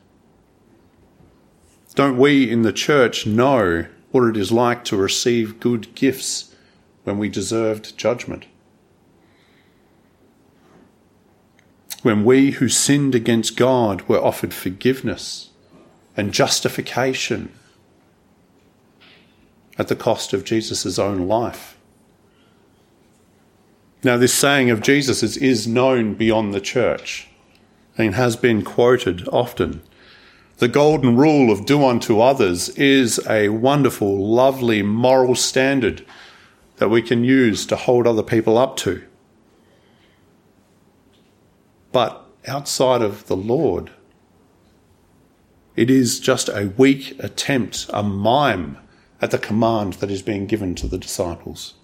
Don't 1.94 2.18
we 2.18 2.50
in 2.50 2.62
the 2.62 2.72
church 2.72 3.25
know 3.25 3.86
what 4.12 4.24
it 4.24 4.38
is 4.38 4.51
like 4.51 4.84
to 4.86 4.96
receive 4.96 5.60
good 5.60 5.94
gifts 5.94 6.56
when 7.04 7.18
we 7.18 7.28
deserved 7.28 7.98
judgment? 7.98 8.46
When 12.01 12.24
we 12.24 12.51
who 12.51 12.70
sinned 12.70 13.13
against 13.13 13.58
God 13.58 14.01
were 14.04 14.24
offered 14.24 14.54
forgiveness 14.54 15.50
and 16.18 16.34
justification 16.34 17.54
at 19.82 19.88
the 19.88 19.96
cost 19.96 20.32
of 20.32 20.46
Jesus' 20.46 21.00
own 21.00 21.28
life. 21.28 21.76
Now, 24.04 24.16
this 24.16 24.32
saying 24.32 24.70
of 24.70 24.80
Jesus 24.80 25.24
is 25.24 25.66
known 25.66 26.14
beyond 26.14 26.54
the 26.54 26.62
church 26.62 27.28
and 27.98 28.14
has 28.14 28.36
been 28.36 28.62
quoted 28.62 29.28
often. 29.30 29.82
The 30.60 30.68
golden 30.68 31.18
rule 31.18 31.52
of 31.52 31.66
do 31.66 31.84
unto 31.84 32.22
others 32.22 32.70
is 32.78 33.20
a 33.28 33.50
wonderful, 33.50 34.24
lovely 34.24 34.84
moral 34.84 35.34
standard 35.34 36.06
that 36.78 36.90
we 36.90 37.02
can 37.02 37.24
use 37.24 37.66
to 37.66 37.76
hold 37.76 38.06
other 38.06 38.22
people 38.22 38.60
up 38.60 38.78
to. 38.78 39.02
But 41.92 42.24
outside 42.48 43.02
of 43.02 43.26
the 43.26 43.36
Lord, 43.36 43.90
it 45.76 45.90
is 45.90 46.20
just 46.20 46.50
a 46.50 46.72
weak 46.78 47.16
attempt, 47.18 47.88
a 47.92 48.04
mime 48.04 48.78
at 49.22 49.32
the 49.32 49.38
command 49.38 49.94
that 49.94 50.12
is 50.12 50.22
being 50.22 50.48
given 50.48 50.75
to 50.75 50.88
the 50.88 50.98
disciples. 50.98 51.75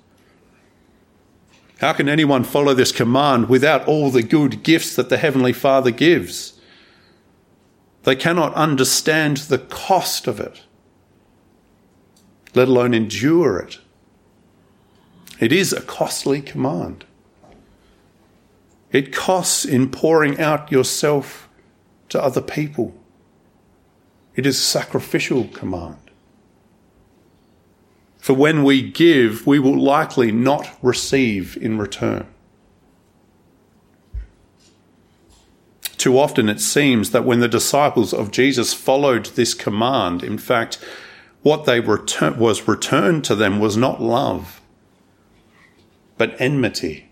How 1.79 1.93
can 1.93 2.09
anyone 2.09 2.43
follow 2.43 2.73
this 2.73 2.91
command 2.91 3.47
without 3.47 3.87
all 3.87 4.09
the 4.09 4.23
good 4.23 4.63
gifts 4.63 4.95
that 4.95 5.09
the 5.09 5.17
Heavenly 5.17 5.53
Father 5.53 5.91
gives? 5.91 6.59
They 8.03 8.15
cannot 8.15 8.53
understand 8.55 9.37
the 9.37 9.59
cost 9.59 10.25
of 10.27 10.39
it, 10.39 10.63
let 12.55 12.67
alone 12.67 12.95
endure 12.95 13.59
it. 13.59 13.79
It 15.39 15.51
is 15.51 15.71
a 15.71 15.81
costly 15.81 16.41
command. 16.41 17.05
It 18.91 19.13
costs 19.13 19.65
in 19.65 19.91
pouring 19.91 20.39
out 20.39 20.71
yourself 20.71 21.47
to 22.09 22.23
other 22.23 22.41
people. 22.41 22.95
It 24.35 24.47
is 24.47 24.57
a 24.57 24.61
sacrificial 24.61 25.43
command. 25.49 26.06
For 28.27 28.33
when 28.33 28.65
we 28.65 28.81
give, 28.81 29.47
we 29.47 29.57
will 29.57 29.81
likely 29.81 30.33
not 30.33 30.67
receive 30.81 31.55
in 31.55 31.77
return. 31.77 32.27
Too 35.95 36.19
often 36.19 36.49
it 36.49 36.59
seems 36.59 37.11
that 37.11 37.23
when 37.23 37.39
the 37.39 37.47
disciples 37.47 38.13
of 38.13 38.31
Jesus 38.31 38.73
followed 38.73 39.27
this 39.27 39.53
command, 39.53 40.23
in 40.23 40.37
fact, 40.37 40.77
what 41.41 41.63
they 41.63 41.79
return, 41.79 42.37
was 42.37 42.67
returned 42.67 43.23
to 43.23 43.33
them 43.33 43.61
was 43.61 43.77
not 43.77 44.01
love, 44.01 44.59
but 46.17 46.35
enmity. 46.37 47.09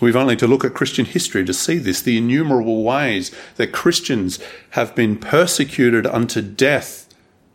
We've 0.00 0.16
only 0.16 0.34
to 0.38 0.48
look 0.48 0.64
at 0.64 0.74
Christian 0.74 1.04
history 1.04 1.44
to 1.44 1.54
see 1.54 1.78
this 1.78 2.02
the 2.02 2.18
innumerable 2.18 2.82
ways 2.82 3.30
that 3.54 3.70
Christians 3.70 4.40
have 4.70 4.96
been 4.96 5.18
persecuted 5.18 6.04
unto 6.04 6.42
death 6.42 7.01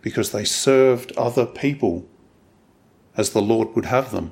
because 0.07 0.31
they 0.31 0.45
served 0.45 1.11
other 1.17 1.45
people 1.45 2.07
as 3.17 3.31
the 3.31 3.41
Lord 3.41 3.75
would 3.75 3.83
have 3.83 4.11
them. 4.11 4.31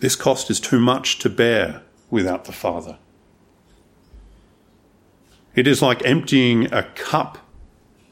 This 0.00 0.16
cost 0.16 0.50
is 0.50 0.58
too 0.58 0.80
much 0.80 1.18
to 1.18 1.28
bear 1.28 1.82
without 2.08 2.46
the 2.46 2.52
Father. 2.52 2.96
It 5.54 5.66
is 5.66 5.82
like 5.82 6.02
emptying 6.06 6.72
a 6.72 6.84
cup 6.94 7.36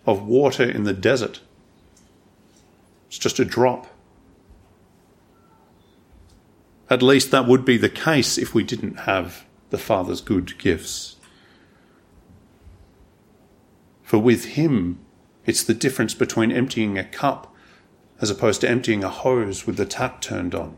of 0.04 0.26
water 0.26 0.70
in 0.70 0.84
the 0.84 0.92
desert. 0.92 1.40
It's 3.08 3.16
just 3.16 3.38
a 3.38 3.46
drop. 3.46 3.86
At 6.90 7.02
least 7.02 7.30
that 7.30 7.46
would 7.46 7.64
be 7.64 7.78
the 7.78 7.88
case 7.88 8.36
if 8.36 8.52
we 8.52 8.62
didn't 8.62 9.00
have 9.00 9.46
the 9.70 9.78
Father's 9.78 10.20
good 10.20 10.58
gifts. 10.58 11.16
For 14.10 14.18
with 14.18 14.56
Him, 14.56 14.98
it's 15.46 15.62
the 15.62 15.72
difference 15.72 16.14
between 16.14 16.50
emptying 16.50 16.98
a 16.98 17.04
cup 17.04 17.54
as 18.20 18.28
opposed 18.28 18.60
to 18.62 18.68
emptying 18.68 19.04
a 19.04 19.08
hose 19.08 19.68
with 19.68 19.76
the 19.76 19.86
tap 19.86 20.20
turned 20.20 20.52
on. 20.52 20.76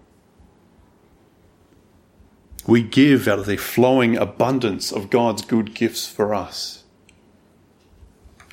We 2.67 2.83
give 2.83 3.27
out 3.27 3.39
of 3.39 3.47
the 3.47 3.57
flowing 3.57 4.19
abundance 4.19 4.93
of 4.93 5.09
God's 5.09 5.41
good 5.41 5.73
gifts 5.73 6.07
for 6.07 6.35
us. 6.35 6.85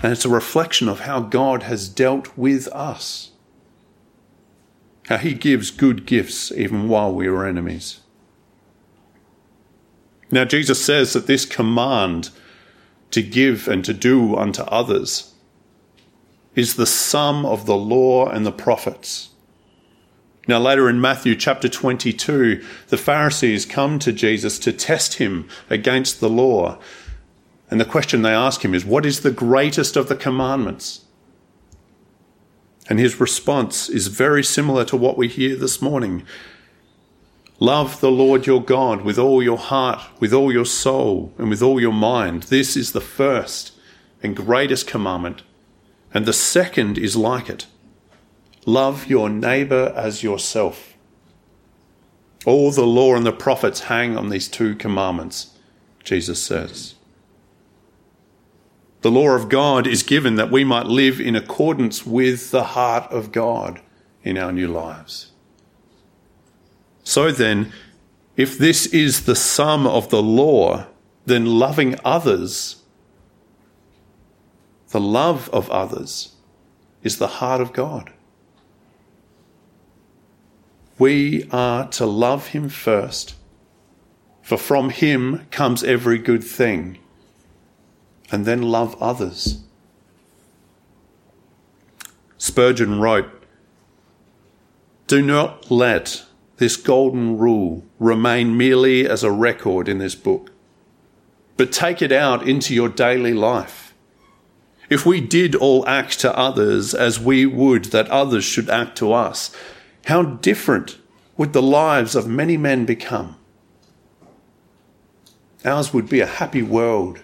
And 0.02 0.14
it's 0.14 0.24
a 0.24 0.30
reflection 0.30 0.88
of 0.88 1.02
how 1.02 1.20
God 1.20 1.64
has 1.64 1.90
dealt 1.90 2.38
with 2.38 2.70
us. 2.70 3.32
How 5.10 5.18
he 5.18 5.34
gives 5.34 5.72
good 5.72 6.06
gifts 6.06 6.54
even 6.54 6.88
while 6.88 7.14
we 7.14 7.28
are 7.28 7.46
enemies. 7.46 8.00
Now, 10.32 10.46
Jesus 10.46 10.82
says 10.82 11.12
that 11.12 11.28
this 11.28 11.46
command 11.46 12.30
to 13.12 13.22
give 13.22 13.68
and 13.68 13.84
to 13.86 13.94
do 13.94 14.36
unto 14.36 14.64
others 14.64 15.34
is 16.56 16.76
the 16.76 16.86
sum 16.86 17.46
of 17.46 17.66
the 17.66 17.78
law 17.78 18.28
and 18.28 18.46
the 18.46 18.52
prophets. 18.52 19.30
Now, 20.48 20.60
later 20.60 20.90
in 20.90 21.00
Matthew 21.00 21.36
chapter 21.36 21.70
22, 21.70 22.64
the 22.88 22.98
Pharisees 22.98 23.66
come 23.66 24.00
to 24.00 24.12
Jesus 24.12 24.58
to 24.60 24.74
test 24.74 25.16
him 25.16 25.48
against 25.70 26.20
the 26.20 26.30
law. 26.30 26.80
And 27.70 27.80
the 27.80 27.86
question 27.86 28.24
they 28.24 28.34
ask 28.34 28.66
him 28.66 28.74
is, 28.74 28.84
What 28.84 29.06
is 29.06 29.20
the 29.20 29.32
greatest 29.32 29.96
of 29.96 30.10
the 30.10 30.16
commandments? 30.16 31.06
And 32.90 32.98
his 32.98 33.20
response 33.20 33.88
is 33.90 34.08
very 34.08 34.44
similar 34.44 34.84
to 34.86 34.98
what 34.98 35.18
we 35.18 35.28
hear 35.28 35.56
this 35.56 35.82
morning. 35.82 36.24
Love 37.60 38.00
the 38.00 38.12
Lord 38.12 38.46
your 38.46 38.64
God 38.64 39.02
with 39.02 39.20
all 39.20 39.44
your 39.44 39.58
heart, 39.58 40.00
with 40.20 40.34
all 40.34 40.52
your 40.52 40.66
soul, 40.66 41.34
and 41.38 41.50
with 41.50 41.62
all 41.62 41.80
your 41.80 41.94
mind. 41.94 42.44
This 42.44 42.78
is 42.78 42.94
the 42.94 43.02
first 43.02 43.74
and 44.24 44.36
greatest 44.36 44.88
commandment. 44.88 45.44
And 46.14 46.26
the 46.26 46.34
second 46.34 46.98
is 46.98 47.16
like 47.16 47.50
it 47.50 47.68
love 48.66 49.08
your 49.08 49.30
neighbor 49.30 49.92
as 49.96 50.22
yourself. 50.22 50.94
All 52.46 52.72
the 52.72 52.86
law 52.86 53.16
and 53.16 53.26
the 53.26 53.32
prophets 53.32 53.82
hang 53.82 54.16
on 54.16 54.30
these 54.30 54.48
two 54.48 54.76
commandments, 54.76 55.58
Jesus 56.04 56.42
says. 56.42 56.96
The 59.02 59.12
law 59.12 59.30
of 59.30 59.50
God 59.50 59.88
is 59.88 60.04
given 60.04 60.36
that 60.36 60.52
we 60.52 60.64
might 60.64 60.86
live 60.86 61.20
in 61.20 61.36
accordance 61.36 62.06
with 62.06 62.52
the 62.52 62.64
heart 62.64 63.12
of 63.12 63.32
God 63.32 63.82
in 64.24 64.38
our 64.38 64.52
new 64.52 64.68
lives. 64.68 65.32
So 67.10 67.32
then, 67.32 67.74
if 68.38 68.56
this 68.56 68.86
is 68.86 69.26
the 69.26 69.36
sum 69.36 69.88
of 69.88 70.12
the 70.12 70.22
law, 70.22 70.86
then 71.26 71.44
loving 71.44 71.96
others, 72.06 72.84
the 74.90 75.00
love 75.00 75.50
of 75.50 75.72
others, 75.72 76.36
is 77.02 77.18
the 77.18 77.40
heart 77.42 77.62
of 77.62 77.74
God. 77.74 78.14
We 81.00 81.50
are 81.50 81.88
to 81.88 82.06
love 82.06 82.50
Him 82.50 82.70
first, 82.70 83.34
for 84.44 84.60
from 84.60 84.92
Him 84.92 85.48
comes 85.50 85.84
every 85.84 86.20
good 86.20 86.44
thing 86.44 87.00
and 88.32 88.46
then 88.46 88.62
love 88.62 88.96
others. 89.02 89.64
Spurgeon 92.38 93.00
wrote, 93.00 93.32
Do 95.08 95.24
not 95.24 95.72
let 95.72 96.29
this 96.60 96.76
golden 96.76 97.38
rule 97.38 97.84
remain 98.00 98.56
merely 98.58 99.08
as 99.08 99.24
a 99.24 99.32
record 99.32 99.88
in 99.88 99.98
this 99.98 100.14
book, 100.14 100.52
but 101.56 101.72
take 101.72 102.02
it 102.02 102.12
out 102.12 102.48
into 102.48 102.76
your 102.76 102.90
daily 102.90 103.34
life. 103.34 103.94
If 104.90 105.06
we 105.06 105.22
did 105.22 105.56
all 105.56 105.88
act 105.88 106.20
to 106.20 106.38
others 106.38 106.94
as 106.94 107.18
we 107.18 107.46
would 107.46 107.86
that 107.86 108.10
others 108.10 108.44
should 108.44 108.70
act 108.70 108.98
to 108.98 109.14
us, 109.14 109.56
how 110.06 110.24
different 110.24 110.98
would 111.38 111.54
the 111.54 111.62
lives 111.62 112.14
of 112.14 112.28
many 112.28 112.58
men 112.58 112.86
become? 112.86 113.38
Ours 115.64 115.94
would 115.94 116.10
be 116.10 116.20
a 116.20 116.26
happy 116.26 116.62
world 116.62 117.22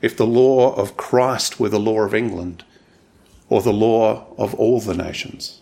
if 0.00 0.16
the 0.16 0.26
law 0.26 0.74
of 0.74 0.96
Christ 0.96 1.60
were 1.60 1.68
the 1.68 1.78
law 1.78 2.00
of 2.00 2.14
England 2.14 2.64
or 3.48 3.62
the 3.62 3.72
law 3.72 4.26
of 4.36 4.54
all 4.54 4.80
the 4.80 4.94
nations. 4.94 5.61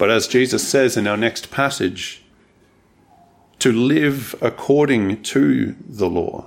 But 0.00 0.10
as 0.10 0.26
Jesus 0.26 0.66
says 0.66 0.96
in 0.96 1.06
our 1.06 1.16
next 1.16 1.52
passage, 1.52 2.24
to 3.60 3.70
live 3.70 4.34
according 4.40 5.22
to 5.22 5.76
the 5.86 6.08
law, 6.08 6.46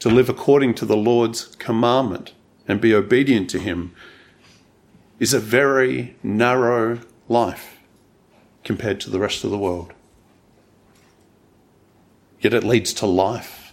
to 0.00 0.08
live 0.08 0.28
according 0.28 0.74
to 0.74 0.84
the 0.84 0.96
Lord's 0.96 1.54
commandment 1.56 2.32
and 2.66 2.80
be 2.80 2.92
obedient 2.92 3.48
to 3.50 3.60
Him, 3.60 3.94
is 5.20 5.32
a 5.32 5.38
very 5.38 6.16
narrow 6.24 6.98
life 7.28 7.78
compared 8.64 8.98
to 9.00 9.10
the 9.10 9.20
rest 9.20 9.44
of 9.44 9.52
the 9.52 9.58
world 9.58 9.92
yet 12.44 12.52
it 12.52 12.62
leads 12.62 12.92
to 12.92 13.06
life 13.06 13.72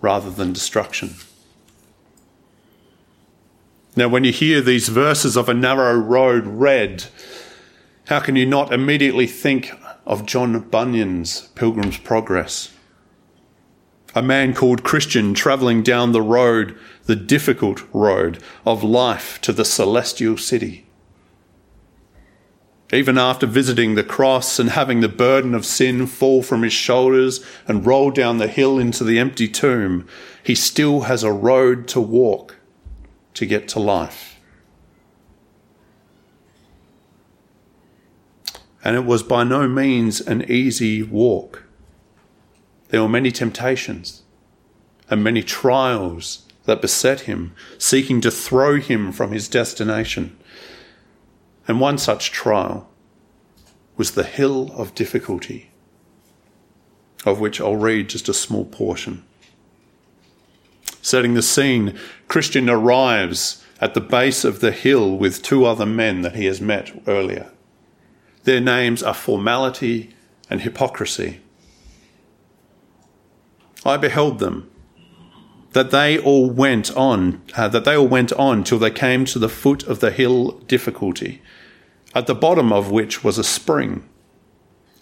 rather 0.00 0.28
than 0.28 0.52
destruction. 0.52 1.14
Now, 3.96 4.08
when 4.08 4.24
you 4.24 4.32
hear 4.32 4.60
these 4.60 4.88
verses 4.88 5.36
of 5.36 5.48
a 5.48 5.54
narrow 5.54 5.94
road 5.94 6.46
read, 6.46 7.04
how 8.08 8.20
can 8.20 8.36
you 8.36 8.44
not 8.44 8.72
immediately 8.72 9.26
think 9.26 9.72
of 10.04 10.26
John 10.26 10.60
Bunyan's 10.60 11.48
Pilgrim's 11.54 11.96
Progress? 11.96 12.70
A 14.14 14.22
man 14.22 14.54
called 14.54 14.84
Christian 14.84 15.32
travelling 15.32 15.82
down 15.82 16.12
the 16.12 16.22
road, 16.22 16.78
the 17.04 17.16
difficult 17.16 17.82
road 17.92 18.42
of 18.66 18.84
life 18.84 19.40
to 19.40 19.52
the 19.52 19.64
celestial 19.64 20.36
city. 20.36 20.86
Even 22.92 23.16
after 23.16 23.46
visiting 23.46 23.94
the 23.94 24.04
cross 24.04 24.58
and 24.58 24.70
having 24.70 25.00
the 25.00 25.08
burden 25.08 25.54
of 25.54 25.64
sin 25.64 26.06
fall 26.06 26.42
from 26.42 26.62
his 26.62 26.72
shoulders 26.72 27.44
and 27.66 27.86
roll 27.86 28.10
down 28.10 28.36
the 28.38 28.46
hill 28.46 28.78
into 28.78 29.02
the 29.02 29.18
empty 29.18 29.48
tomb, 29.48 30.06
he 30.44 30.54
still 30.54 31.02
has 31.02 31.24
a 31.24 31.32
road 31.32 31.88
to 31.88 32.00
walk 32.00 32.56
to 33.32 33.46
get 33.46 33.66
to 33.68 33.80
life. 33.80 34.33
And 38.84 38.94
it 38.94 39.06
was 39.06 39.22
by 39.22 39.42
no 39.42 39.66
means 39.66 40.20
an 40.20 40.48
easy 40.48 41.02
walk. 41.02 41.64
There 42.90 43.00
were 43.02 43.08
many 43.08 43.32
temptations 43.32 44.22
and 45.10 45.24
many 45.24 45.42
trials 45.42 46.46
that 46.66 46.80
beset 46.80 47.20
him, 47.20 47.54
seeking 47.78 48.20
to 48.20 48.30
throw 48.30 48.76
him 48.76 49.12
from 49.12 49.32
his 49.32 49.48
destination. 49.48 50.36
And 51.66 51.80
one 51.80 51.98
such 51.98 52.30
trial 52.30 52.88
was 53.96 54.12
the 54.12 54.24
hill 54.24 54.72
of 54.74 54.94
difficulty, 54.94 55.70
of 57.24 57.40
which 57.40 57.60
I'll 57.60 57.76
read 57.76 58.08
just 58.08 58.28
a 58.28 58.34
small 58.34 58.64
portion. 58.64 59.24
Setting 61.02 61.34
the 61.34 61.42
scene, 61.42 61.98
Christian 62.28 62.70
arrives 62.70 63.62
at 63.80 63.92
the 63.94 64.00
base 64.00 64.44
of 64.44 64.60
the 64.60 64.72
hill 64.72 65.16
with 65.16 65.42
two 65.42 65.64
other 65.66 65.86
men 65.86 66.22
that 66.22 66.34
he 66.34 66.46
has 66.46 66.60
met 66.60 66.92
earlier. 67.06 67.50
Their 68.44 68.60
names 68.60 69.02
are 69.02 69.14
formality 69.14 70.14
and 70.48 70.62
hypocrisy. 70.62 71.40
I 73.84 73.96
beheld 73.96 74.38
them, 74.38 74.70
that 75.72 75.90
they 75.90 76.18
all 76.18 76.48
went 76.48 76.94
on, 76.96 77.42
uh, 77.56 77.68
that 77.68 77.84
they 77.84 77.96
all 77.96 78.08
went 78.08 78.32
on 78.32 78.64
till 78.64 78.78
they 78.78 78.90
came 78.90 79.24
to 79.26 79.38
the 79.38 79.48
foot 79.48 79.82
of 79.84 80.00
the 80.00 80.10
hill 80.10 80.52
difficulty 80.68 81.42
at 82.14 82.26
the 82.26 82.34
bottom 82.34 82.72
of 82.72 82.90
which 82.90 83.24
was 83.24 83.38
a 83.38 83.44
spring. 83.44 84.08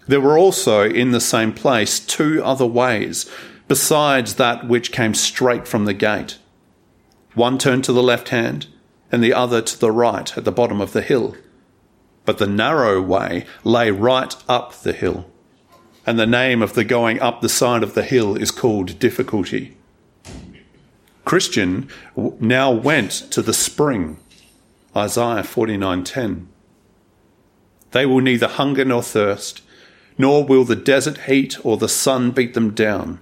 There 0.09 0.21
were 0.21 0.39
also 0.39 0.89
in 0.89 1.13
the 1.13 1.21
same 1.21 1.53
place 1.53 2.01
two 2.01 2.43
other 2.43 2.67
ways, 2.67 3.31
besides 3.69 4.37
that 4.37 4.67
which 4.67 4.93
came 4.93 5.15
straight 5.15 5.69
from 5.69 5.85
the 5.85 5.95
gate. 5.95 6.39
One 7.35 7.59
turned 7.59 7.85
to 7.85 7.93
the 7.93 8.03
left 8.03 8.31
hand, 8.31 8.67
and 9.11 9.23
the 9.23 9.35
other 9.35 9.61
to 9.61 9.79
the 9.79 9.93
right 9.93 10.37
at 10.37 10.45
the 10.45 10.53
bottom 10.53 10.81
of 10.81 10.93
the 10.93 11.03
hill. 11.03 11.37
But 12.25 12.39
the 12.39 12.47
narrow 12.47 13.03
way 13.03 13.47
lay 13.65 13.91
right 13.91 14.35
up 14.49 14.75
the 14.75 14.93
hill, 14.93 15.27
and 16.07 16.19
the 16.19 16.27
name 16.27 16.63
of 16.63 16.75
the 16.75 16.85
going 16.85 17.21
up 17.21 17.41
the 17.41 17.49
side 17.49 17.83
of 17.83 17.95
the 17.95 18.03
hill 18.03 18.37
is 18.37 18.51
called 18.51 18.99
difficulty. 18.99 19.77
Christian 21.25 21.89
now 22.41 22.71
went 22.71 23.11
to 23.31 23.43
the 23.43 23.55
spring, 23.55 24.19
Isaiah 24.97 25.43
49:10. 25.43 26.49
They 27.93 28.07
will 28.07 28.21
neither 28.21 28.49
hunger 28.49 28.85
nor 28.85 29.03
thirst, 29.03 29.63
nor 30.19 30.45
will 30.45 30.65
the 30.65 30.77
desert 30.77 31.19
heat 31.27 31.59
or 31.65 31.77
the 31.77 31.89
sun 31.89 32.31
beat 32.31 32.55
them 32.55 32.71
down. 32.71 33.19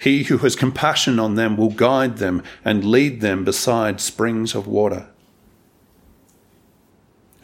He 0.00 0.24
who 0.24 0.38
has 0.38 0.54
compassion 0.54 1.18
on 1.18 1.34
them 1.34 1.56
will 1.56 1.70
guide 1.70 2.18
them 2.18 2.42
and 2.64 2.84
lead 2.84 3.20
them 3.20 3.44
beside 3.44 4.00
springs 4.00 4.54
of 4.54 4.66
water. 4.66 5.08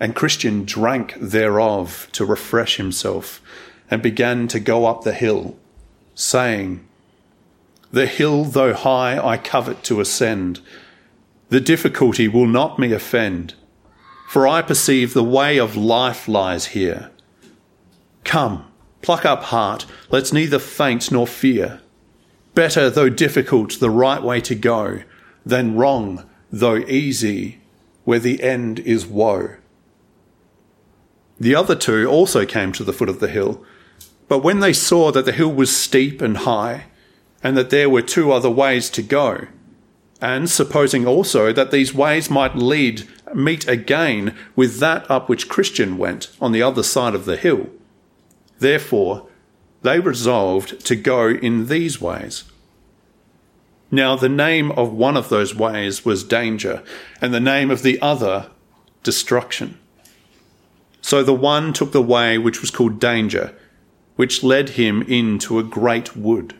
And 0.04 0.14
Christian 0.14 0.66
drank 0.66 1.14
thereof 1.18 2.08
to 2.12 2.26
refresh 2.26 2.76
himself 2.76 3.40
and 3.90 4.02
began 4.02 4.48
to 4.48 4.60
go 4.60 4.84
up 4.84 5.02
the 5.02 5.14
hill, 5.14 5.56
saying, 6.14 6.86
The 7.90 8.04
hill, 8.04 8.44
though 8.44 8.74
high, 8.74 9.18
I 9.18 9.38
covet 9.38 9.82
to 9.84 10.02
ascend. 10.02 10.60
The 11.48 11.58
difficulty 11.58 12.28
will 12.28 12.46
not 12.46 12.78
me 12.78 12.92
offend 12.92 13.54
for 14.28 14.46
I 14.46 14.60
perceive 14.60 15.14
the 15.14 15.24
way 15.24 15.58
of 15.58 15.74
life 15.74 16.28
lies 16.28 16.66
here. 16.66 17.10
Come, 18.24 18.70
pluck 19.00 19.24
up 19.24 19.44
heart, 19.44 19.86
let's 20.10 20.34
neither 20.34 20.58
faint 20.58 21.10
nor 21.10 21.26
fear. 21.26 21.80
Better, 22.54 22.90
though 22.90 23.08
difficult, 23.08 23.80
the 23.80 23.90
right 23.90 24.22
way 24.22 24.42
to 24.42 24.54
go, 24.54 25.00
than 25.46 25.76
wrong, 25.76 26.28
though 26.50 26.78
easy, 26.78 27.60
where 28.04 28.18
the 28.18 28.42
end 28.42 28.80
is 28.80 29.06
woe. 29.06 29.54
The 31.38 31.54
other 31.54 31.74
two 31.74 32.06
also 32.06 32.46
came 32.46 32.72
to 32.72 32.84
the 32.84 32.92
foot 32.92 33.08
of 33.08 33.20
the 33.20 33.28
hill, 33.28 33.64
but 34.28 34.44
when 34.44 34.60
they 34.60 34.72
saw 34.72 35.10
that 35.12 35.24
the 35.24 35.32
hill 35.32 35.52
was 35.52 35.74
steep 35.74 36.20
and 36.22 36.38
high, 36.38 36.84
and 37.42 37.56
that 37.56 37.70
there 37.70 37.90
were 37.90 38.02
two 38.02 38.32
other 38.32 38.50
ways 38.50 38.88
to 38.90 39.02
go, 39.02 39.46
and 40.20 40.48
supposing 40.48 41.06
also 41.06 41.52
that 41.52 41.70
these 41.70 41.92
ways 41.92 42.30
might 42.30 42.56
lead 42.56 43.06
meet 43.34 43.66
again 43.66 44.34
with 44.54 44.78
that 44.78 45.10
up 45.10 45.28
which 45.28 45.48
Christian 45.48 45.98
went 45.98 46.30
on 46.40 46.52
the 46.52 46.62
other 46.62 46.82
side 46.82 47.14
of 47.14 47.24
the 47.24 47.36
hill, 47.36 47.68
therefore 48.60 49.28
they 49.82 50.00
resolved 50.00 50.84
to 50.86 50.96
go 50.96 51.28
in 51.28 51.66
these 51.66 52.00
ways. 52.00 52.44
Now, 53.90 54.16
the 54.16 54.28
name 54.28 54.72
of 54.72 54.92
one 54.92 55.16
of 55.16 55.28
those 55.28 55.54
ways 55.54 56.04
was 56.04 56.24
danger, 56.24 56.82
and 57.20 57.34
the 57.34 57.40
name 57.40 57.70
of 57.70 57.82
the 57.82 58.00
other, 58.00 58.50
destruction. 59.02 59.78
So 61.04 61.22
the 61.22 61.34
one 61.34 61.74
took 61.74 61.92
the 61.92 62.00
way 62.00 62.38
which 62.38 62.62
was 62.62 62.70
called 62.70 62.98
danger, 62.98 63.54
which 64.16 64.42
led 64.42 64.70
him 64.70 65.02
into 65.02 65.58
a 65.58 65.62
great 65.62 66.16
wood. 66.16 66.54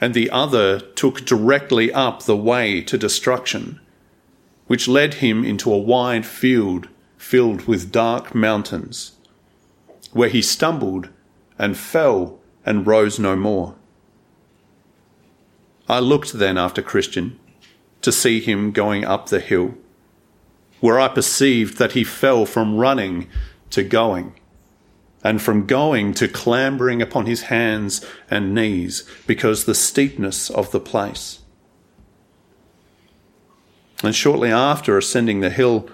And 0.00 0.14
the 0.14 0.30
other 0.30 0.80
took 0.80 1.26
directly 1.26 1.92
up 1.92 2.22
the 2.22 2.38
way 2.38 2.80
to 2.80 2.96
destruction, 2.96 3.78
which 4.66 4.88
led 4.88 5.14
him 5.14 5.44
into 5.44 5.70
a 5.70 5.76
wide 5.76 6.24
field 6.24 6.88
filled 7.18 7.66
with 7.66 7.92
dark 7.92 8.34
mountains, 8.34 9.12
where 10.14 10.30
he 10.30 10.40
stumbled 10.40 11.10
and 11.58 11.76
fell 11.76 12.40
and 12.64 12.86
rose 12.86 13.18
no 13.18 13.36
more. 13.36 13.74
I 15.86 15.98
looked 15.98 16.32
then 16.32 16.56
after 16.56 16.80
Christian 16.80 17.38
to 18.00 18.10
see 18.10 18.40
him 18.40 18.72
going 18.72 19.04
up 19.04 19.28
the 19.28 19.40
hill 19.40 19.74
where 20.82 20.98
I 20.98 21.06
perceived 21.06 21.78
that 21.78 21.92
he 21.92 22.02
fell 22.02 22.44
from 22.44 22.76
running 22.76 23.28
to 23.70 23.84
going, 23.84 24.34
and 25.22 25.40
from 25.40 25.64
going 25.64 26.12
to 26.14 26.26
clambering 26.26 27.00
upon 27.00 27.26
his 27.26 27.42
hands 27.42 28.04
and 28.28 28.52
knees, 28.52 29.08
because 29.24 29.64
the 29.64 29.76
steepness 29.76 30.50
of 30.50 30.72
the 30.72 30.80
place. 30.80 31.38
And 34.02 34.12
shortly 34.12 34.50
after 34.50 34.98
ascending 34.98 35.38
the 35.38 35.50
hill 35.50 35.88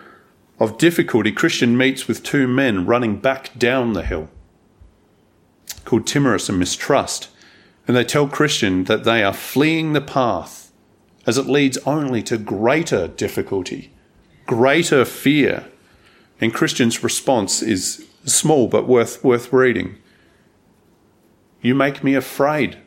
of 0.58 0.78
difficulty, 0.78 1.32
Christian 1.32 1.76
meets 1.76 2.08
with 2.08 2.22
two 2.22 2.48
men 2.48 2.86
running 2.86 3.18
back 3.18 3.58
down 3.58 3.92
the 3.92 4.06
hill, 4.06 4.30
called 5.84 6.06
Timorous 6.06 6.48
and 6.48 6.58
Mistrust, 6.58 7.28
and 7.86 7.94
they 7.94 8.04
tell 8.04 8.26
Christian 8.26 8.84
that 8.84 9.04
they 9.04 9.22
are 9.22 9.34
fleeing 9.34 9.92
the 9.92 10.00
path 10.00 10.72
as 11.26 11.36
it 11.36 11.44
leads 11.44 11.76
only 11.84 12.22
to 12.22 12.38
greater 12.38 13.06
difficulty 13.06 13.92
greater 14.48 15.04
fear. 15.04 15.66
And 16.40 16.52
Christian's 16.52 17.04
response 17.04 17.62
is 17.62 18.04
small 18.24 18.66
but 18.66 18.88
worth, 18.88 19.22
worth 19.22 19.52
reading. 19.52 19.96
You 21.60 21.74
make 21.76 22.02
me 22.02 22.14
afraid, 22.14 22.78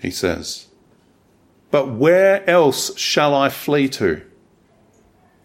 he 0.00 0.10
says. 0.10 0.66
But 1.70 1.90
where 1.90 2.48
else 2.48 2.96
shall 2.98 3.34
I 3.34 3.48
flee 3.48 3.88
to? 3.90 4.22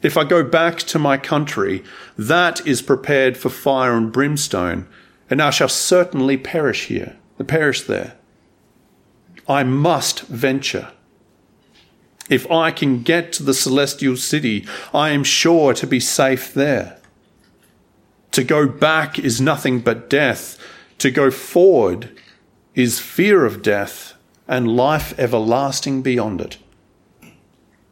If 0.01 0.15
I 0.15 0.23
go 0.23 0.43
back 0.43 0.77
to 0.79 0.99
my 0.99 1.17
country, 1.17 1.83
that 2.17 2.65
is 2.65 2.81
prepared 2.81 3.35
for 3.35 3.49
fire 3.49 3.97
and 3.97 4.13
brimstone, 4.13 4.87
and 5.29 5.41
I 5.41 5.49
shall 5.49 5.69
certainly 5.69 6.37
perish 6.37 6.85
here, 6.85 7.17
perish 7.47 7.81
there. 7.81 8.15
I 9.47 9.63
must 9.63 10.21
venture. 10.21 10.91
If 12.29 12.49
I 12.51 12.71
can 12.71 13.01
get 13.01 13.33
to 13.33 13.43
the 13.43 13.53
celestial 13.55 14.15
city, 14.15 14.67
I 14.93 15.09
am 15.09 15.23
sure 15.23 15.73
to 15.73 15.87
be 15.87 15.99
safe 15.99 16.53
there. 16.53 16.99
To 18.31 18.43
go 18.43 18.67
back 18.67 19.17
is 19.17 19.41
nothing 19.41 19.79
but 19.79 20.09
death. 20.09 20.57
To 20.99 21.09
go 21.09 21.31
forward 21.31 22.15
is 22.75 22.99
fear 22.99 23.45
of 23.45 23.63
death 23.63 24.13
and 24.47 24.75
life 24.75 25.17
everlasting 25.17 26.03
beyond 26.03 26.39
it. 26.41 26.57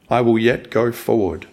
I 0.10 0.22
will 0.22 0.38
yet 0.38 0.70
go 0.70 0.92
forward. 0.92 1.48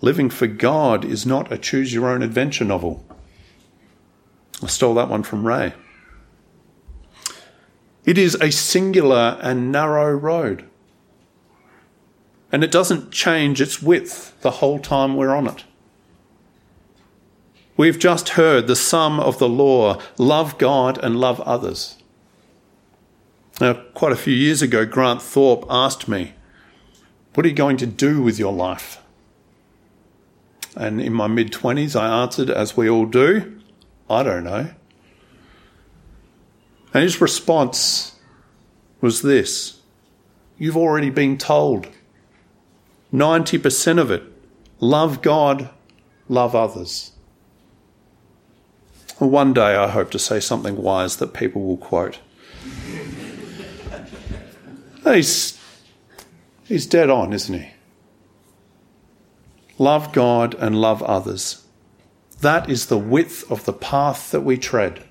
Living 0.00 0.30
for 0.30 0.46
God 0.46 1.04
is 1.04 1.26
not 1.26 1.50
a 1.50 1.58
choose 1.58 1.92
your 1.92 2.08
own 2.08 2.22
adventure 2.22 2.64
novel. 2.64 3.04
I 4.62 4.66
stole 4.66 4.94
that 4.94 5.08
one 5.08 5.22
from 5.22 5.46
Ray. 5.46 5.72
It 8.04 8.18
is 8.18 8.34
a 8.36 8.50
singular 8.50 9.38
and 9.42 9.72
narrow 9.72 10.12
road. 10.12 10.64
And 12.50 12.64
it 12.64 12.70
doesn't 12.70 13.10
change 13.10 13.60
its 13.60 13.82
width 13.82 14.40
the 14.40 14.52
whole 14.52 14.78
time 14.78 15.16
we're 15.16 15.34
on 15.34 15.46
it. 15.46 15.64
We've 17.76 17.98
just 17.98 18.30
heard 18.30 18.66
the 18.66 18.74
sum 18.74 19.20
of 19.20 19.38
the 19.38 19.48
law 19.48 20.00
love 20.16 20.58
God 20.58 20.98
and 21.02 21.20
love 21.20 21.40
others. 21.42 21.96
Now, 23.60 23.74
quite 23.74 24.12
a 24.12 24.16
few 24.16 24.34
years 24.34 24.62
ago, 24.62 24.84
Grant 24.84 25.20
Thorpe 25.20 25.64
asked 25.68 26.08
me, 26.08 26.34
What 27.34 27.44
are 27.44 27.48
you 27.48 27.54
going 27.54 27.76
to 27.78 27.86
do 27.86 28.22
with 28.22 28.38
your 28.38 28.52
life? 28.52 29.00
And 30.76 31.00
in 31.00 31.12
my 31.12 31.26
mid 31.26 31.52
20s, 31.52 31.98
I 31.98 32.22
answered, 32.22 32.50
as 32.50 32.76
we 32.76 32.88
all 32.88 33.06
do, 33.06 33.60
I 34.08 34.22
don't 34.22 34.44
know. 34.44 34.70
And 36.94 37.02
his 37.02 37.20
response 37.20 38.16
was 39.00 39.22
this 39.22 39.80
You've 40.56 40.76
already 40.76 41.10
been 41.10 41.38
told. 41.38 41.88
90% 43.12 43.98
of 43.98 44.10
it 44.10 44.22
love 44.80 45.22
God, 45.22 45.70
love 46.28 46.54
others. 46.54 47.12
One 49.18 49.52
day 49.52 49.74
I 49.74 49.88
hope 49.88 50.10
to 50.12 50.18
say 50.18 50.40
something 50.40 50.76
wise 50.76 51.16
that 51.16 51.34
people 51.34 51.64
will 51.64 51.76
quote. 51.76 52.20
he's, 55.04 55.58
he's 56.64 56.86
dead 56.86 57.10
on, 57.10 57.32
isn't 57.32 57.54
he? 57.54 57.70
Love 59.78 60.12
God 60.12 60.54
and 60.54 60.80
love 60.80 61.02
others. 61.02 61.64
That 62.40 62.68
is 62.68 62.86
the 62.86 62.98
width 62.98 63.50
of 63.50 63.64
the 63.64 63.72
path 63.72 64.30
that 64.30 64.42
we 64.42 64.56
tread. 64.56 65.02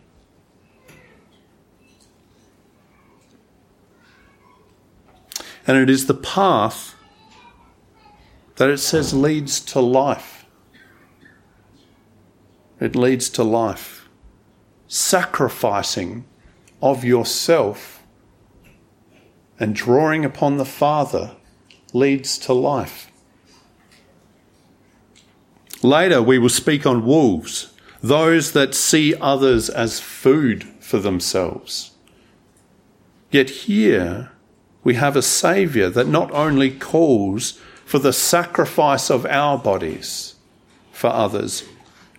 And 5.67 5.77
it 5.77 5.89
is 5.89 6.07
the 6.07 6.13
path 6.13 6.95
that 8.55 8.69
it 8.69 8.77
says 8.77 9.13
leads 9.13 9.59
to 9.59 9.81
life. 9.81 10.45
It 12.79 12.95
leads 12.95 13.29
to 13.31 13.43
life. 13.43 14.07
Sacrificing 14.87 16.25
of 16.81 17.03
yourself 17.03 18.01
and 19.59 19.75
drawing 19.75 20.23
upon 20.23 20.57
the 20.57 20.65
Father 20.65 21.35
leads 21.93 22.37
to 22.37 22.53
life. 22.53 23.11
Later, 25.83 26.21
we 26.21 26.39
will 26.39 26.49
speak 26.49 26.85
on 26.85 27.05
wolves, 27.05 27.73
those 28.01 28.53
that 28.53 28.73
see 28.73 29.15
others 29.15 29.69
as 29.69 29.99
food 29.99 30.63
for 30.79 30.99
themselves. 30.99 31.91
Yet 33.31 33.49
here, 33.49 34.31
we 34.87 34.93
have 34.93 35.17
a 35.17 35.21
Saviour 35.21 35.89
that 35.89 36.07
not 36.07 36.31
only 36.31 36.71
calls 36.71 37.59
for 37.83 37.99
the 37.99 38.13
sacrifice 38.13 39.09
of 39.09 39.25
our 39.25 39.57
bodies 39.57 40.35
for 40.93 41.09
others, 41.09 41.65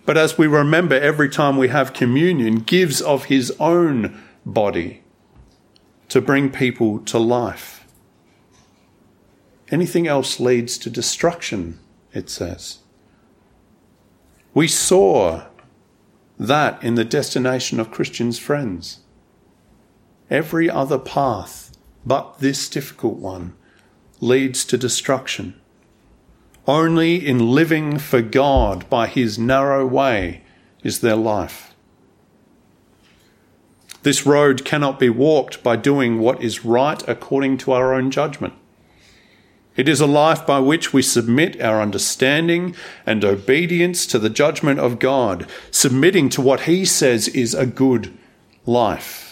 but 0.05 0.19
as 0.19 0.37
we 0.37 0.45
remember 0.45 0.93
every 0.93 1.29
time 1.29 1.57
we 1.57 1.69
have 1.69 1.93
communion, 1.93 2.59
gives 2.59 3.01
of 3.01 3.25
his 3.25 3.51
own 3.59 4.21
body 4.45 5.01
to 6.09 6.21
bring 6.21 6.51
people 6.51 6.99
to 6.99 7.17
life. 7.17 7.87
Anything 9.71 10.05
else 10.05 10.39
leads 10.39 10.77
to 10.77 10.91
destruction, 10.91 11.79
it 12.13 12.29
says. 12.29 12.77
We 14.53 14.67
saw 14.67 15.47
that 16.37 16.83
in 16.83 16.93
the 16.93 17.03
destination 17.03 17.79
of 17.79 17.89
Christians' 17.89 18.37
friends. 18.37 18.99
Every 20.29 20.69
other 20.69 20.99
path 20.99 21.68
but 22.05 22.39
this 22.39 22.69
difficult 22.69 23.17
one 23.17 23.53
leads 24.21 24.65
to 24.65 24.77
destruction. 24.77 25.59
Only 26.67 27.25
in 27.25 27.51
living 27.51 27.97
for 27.97 28.21
God 28.21 28.89
by 28.89 29.07
his 29.07 29.39
narrow 29.39 29.85
way 29.85 30.43
is 30.83 30.99
there 30.99 31.15
life. 31.15 31.73
This 34.03 34.25
road 34.25 34.63
cannot 34.63 34.99
be 34.99 35.09
walked 35.09 35.61
by 35.61 35.75
doing 35.75 36.19
what 36.19 36.41
is 36.41 36.63
right 36.63 37.05
according 37.07 37.57
to 37.59 37.73
our 37.73 37.93
own 37.93 38.11
judgment. 38.11 38.53
It 39.75 39.87
is 39.87 40.01
a 40.01 40.07
life 40.07 40.45
by 40.45 40.59
which 40.59 40.93
we 40.93 41.01
submit 41.01 41.61
our 41.61 41.81
understanding 41.81 42.75
and 43.05 43.23
obedience 43.23 44.05
to 44.07 44.19
the 44.19 44.29
judgment 44.29 44.79
of 44.79 44.99
God, 44.99 45.47
submitting 45.71 46.29
to 46.29 46.41
what 46.41 46.61
He 46.61 46.85
says 46.85 47.27
is 47.29 47.53
a 47.53 47.65
good 47.65 48.17
life. 48.65 49.28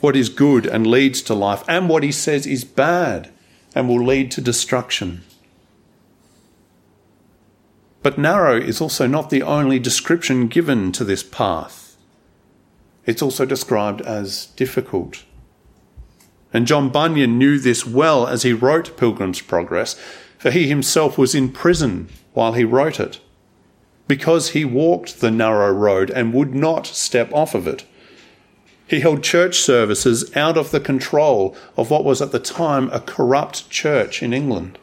What 0.00 0.16
is 0.16 0.28
good 0.28 0.66
and 0.66 0.86
leads 0.86 1.22
to 1.22 1.34
life, 1.34 1.62
and 1.68 1.88
what 1.88 2.02
he 2.02 2.12
says 2.12 2.46
is 2.46 2.64
bad 2.64 3.30
and 3.74 3.88
will 3.88 4.04
lead 4.04 4.30
to 4.32 4.40
destruction. 4.40 5.22
But 8.02 8.18
narrow 8.18 8.56
is 8.56 8.80
also 8.80 9.06
not 9.06 9.30
the 9.30 9.42
only 9.42 9.78
description 9.78 10.46
given 10.48 10.92
to 10.92 11.04
this 11.04 11.22
path. 11.22 11.96
It's 13.04 13.22
also 13.22 13.44
described 13.44 14.00
as 14.02 14.46
difficult. 14.56 15.24
And 16.52 16.66
John 16.66 16.90
Bunyan 16.90 17.38
knew 17.38 17.58
this 17.58 17.84
well 17.84 18.26
as 18.26 18.42
he 18.42 18.52
wrote 18.52 18.96
Pilgrim's 18.96 19.40
Progress, 19.40 19.94
for 20.38 20.50
he 20.50 20.68
himself 20.68 21.18
was 21.18 21.34
in 21.34 21.50
prison 21.50 22.08
while 22.32 22.52
he 22.52 22.64
wrote 22.64 23.00
it, 23.00 23.20
because 24.06 24.50
he 24.50 24.64
walked 24.64 25.20
the 25.20 25.30
narrow 25.30 25.72
road 25.72 26.10
and 26.10 26.32
would 26.32 26.54
not 26.54 26.86
step 26.86 27.32
off 27.32 27.54
of 27.54 27.66
it. 27.66 27.84
He 28.88 29.00
held 29.00 29.24
church 29.24 29.58
services 29.58 30.34
out 30.36 30.56
of 30.56 30.70
the 30.70 30.80
control 30.80 31.56
of 31.76 31.90
what 31.90 32.04
was 32.04 32.22
at 32.22 32.30
the 32.30 32.38
time 32.38 32.88
a 32.90 33.00
corrupt 33.00 33.68
church 33.68 34.22
in 34.22 34.32
England. 34.32 34.78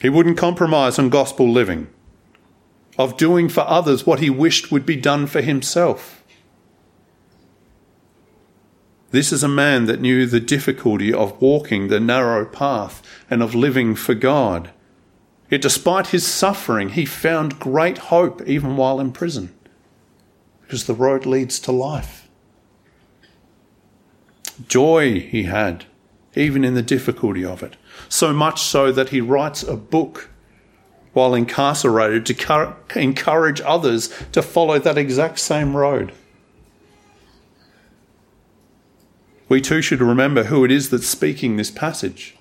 He 0.00 0.08
wouldn't 0.08 0.38
compromise 0.38 0.98
on 0.98 1.10
gospel 1.10 1.50
living, 1.50 1.88
of 2.98 3.16
doing 3.16 3.48
for 3.48 3.60
others 3.60 4.06
what 4.06 4.20
he 4.20 4.30
wished 4.30 4.72
would 4.72 4.86
be 4.86 4.96
done 4.96 5.26
for 5.26 5.42
himself. 5.42 6.24
This 9.10 9.30
is 9.30 9.42
a 9.42 9.48
man 9.48 9.84
that 9.84 10.00
knew 10.00 10.24
the 10.24 10.40
difficulty 10.40 11.12
of 11.12 11.38
walking 11.40 11.88
the 11.88 12.00
narrow 12.00 12.46
path 12.46 13.02
and 13.28 13.42
of 13.42 13.54
living 13.54 13.94
for 13.94 14.14
God. 14.14 14.70
Yet, 15.50 15.60
despite 15.60 16.08
his 16.08 16.26
suffering, 16.26 16.90
he 16.90 17.04
found 17.04 17.60
great 17.60 17.98
hope 17.98 18.40
even 18.48 18.78
while 18.78 18.98
in 18.98 19.12
prison, 19.12 19.54
because 20.62 20.86
the 20.86 20.94
road 20.94 21.26
leads 21.26 21.60
to 21.60 21.72
life. 21.72 22.21
Joy 24.68 25.20
he 25.20 25.44
had, 25.44 25.84
even 26.34 26.64
in 26.64 26.74
the 26.74 26.82
difficulty 26.82 27.44
of 27.44 27.62
it 27.62 27.76
so 28.08 28.32
much 28.32 28.60
so 28.62 28.92
that 28.92 29.08
he 29.08 29.20
writes 29.20 29.62
a 29.62 29.76
book 29.76 30.28
while 31.12 31.34
incarcerated 31.34 32.24
to 32.26 32.76
encourage 32.94 33.60
others 33.62 34.12
to 34.32 34.42
follow 34.42 34.78
that 34.78 34.98
exact 34.98 35.38
same 35.38 35.76
road. 35.76 36.12
We 39.48 39.60
too 39.60 39.82
should 39.82 40.00
remember 40.00 40.44
who 40.44 40.64
it 40.64 40.70
is 40.70 40.90
that's 40.90 41.06
speaking 41.06 41.56
this 41.56 41.70
passage 41.70 42.36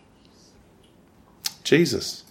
Jesus. 1.63 2.23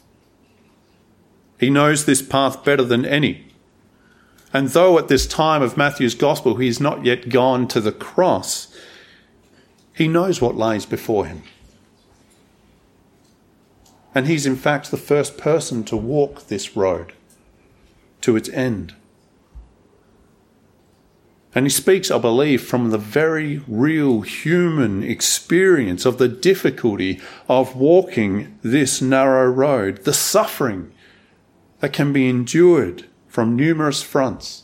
He 1.59 1.71
knows 1.71 2.05
this 2.05 2.21
path 2.21 2.65
better 2.65 2.83
than 2.83 3.07
any. 3.07 3.47
And 4.53 4.69
though 4.69 4.99
at 4.99 5.09
this 5.09 5.27
time 5.27 5.63
of 5.63 5.77
Matthew's 5.77 6.15
Gospel 6.15 6.57
he 6.57 6.73
not 6.81 7.05
yet 7.05 7.29
gone 7.29 7.69
to 7.69 7.81
the 7.81 7.93
cross, 7.93 8.75
he 10.01 10.09
knows 10.09 10.41
what 10.41 10.57
lies 10.57 10.87
before 10.87 11.27
him. 11.27 11.43
And 14.15 14.27
he's 14.27 14.47
in 14.47 14.57
fact 14.57 14.91
the 14.91 14.97
first 14.97 15.37
person 15.37 15.85
to 15.85 15.95
walk 15.95 16.47
this 16.47 16.75
road 16.75 17.13
to 18.23 18.35
its 18.35 18.49
end. 18.49 18.95
And 21.55 21.67
he 21.67 21.71
speaks, 21.71 22.11
I 22.11 22.17
believe, 22.17 22.63
from 22.63 22.89
the 22.89 22.97
very 22.97 23.59
real 23.69 24.23
human 24.23 25.03
experience 25.03 26.07
of 26.07 26.17
the 26.17 26.29
difficulty 26.29 27.21
of 27.47 27.77
walking 27.77 28.59
this 28.63 29.03
narrow 29.03 29.51
road, 29.51 30.05
the 30.05 30.15
suffering 30.15 30.95
that 31.81 31.93
can 31.93 32.11
be 32.11 32.27
endured 32.27 33.05
from 33.29 33.55
numerous 33.55 34.03
fronts. 34.03 34.63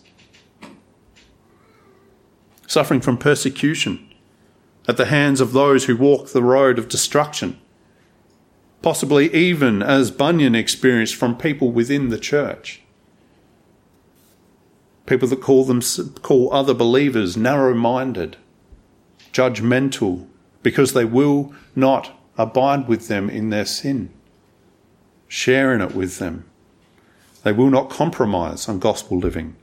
Suffering 2.66 3.03
from 3.03 3.18
persecution 3.18 4.05
at 4.88 4.96
the 4.96 5.07
hands 5.07 5.40
of 5.40 5.53
those 5.53 5.85
who 5.85 5.96
walk 5.96 6.29
the 6.29 6.42
road 6.42 6.79
of 6.79 6.88
destruction 6.88 7.61
possibly 8.87 9.35
even 9.35 9.83
as 9.83 10.12
Bunyan 10.12 10.55
experienced 10.55 11.16
from 11.16 11.37
people 11.37 11.72
within 11.72 12.09
the 12.11 12.20
church. 12.20 12.83
People 15.07 15.27
that 15.27 15.40
call 15.40 15.64
them 15.64 15.81
call 16.22 16.53
other 16.53 16.72
believers 16.72 17.37
narrow-minded, 17.37 18.37
judgmental, 19.33 20.29
because 20.62 20.92
they 20.92 21.05
will 21.05 21.53
not 21.75 22.16
abide 22.38 22.87
with 22.87 23.09
them 23.09 23.29
in 23.29 23.51
their 23.51 23.64
sin, 23.64 24.09
share 25.27 25.75
in 25.75 25.81
it 25.81 25.96
with 25.96 26.18
them. 26.18 26.44
They 27.42 27.51
will 27.51 27.70
not 27.70 27.90
compromise 27.90 28.68
on 28.68 28.79
gospel 28.79 29.18
living. 29.18 29.57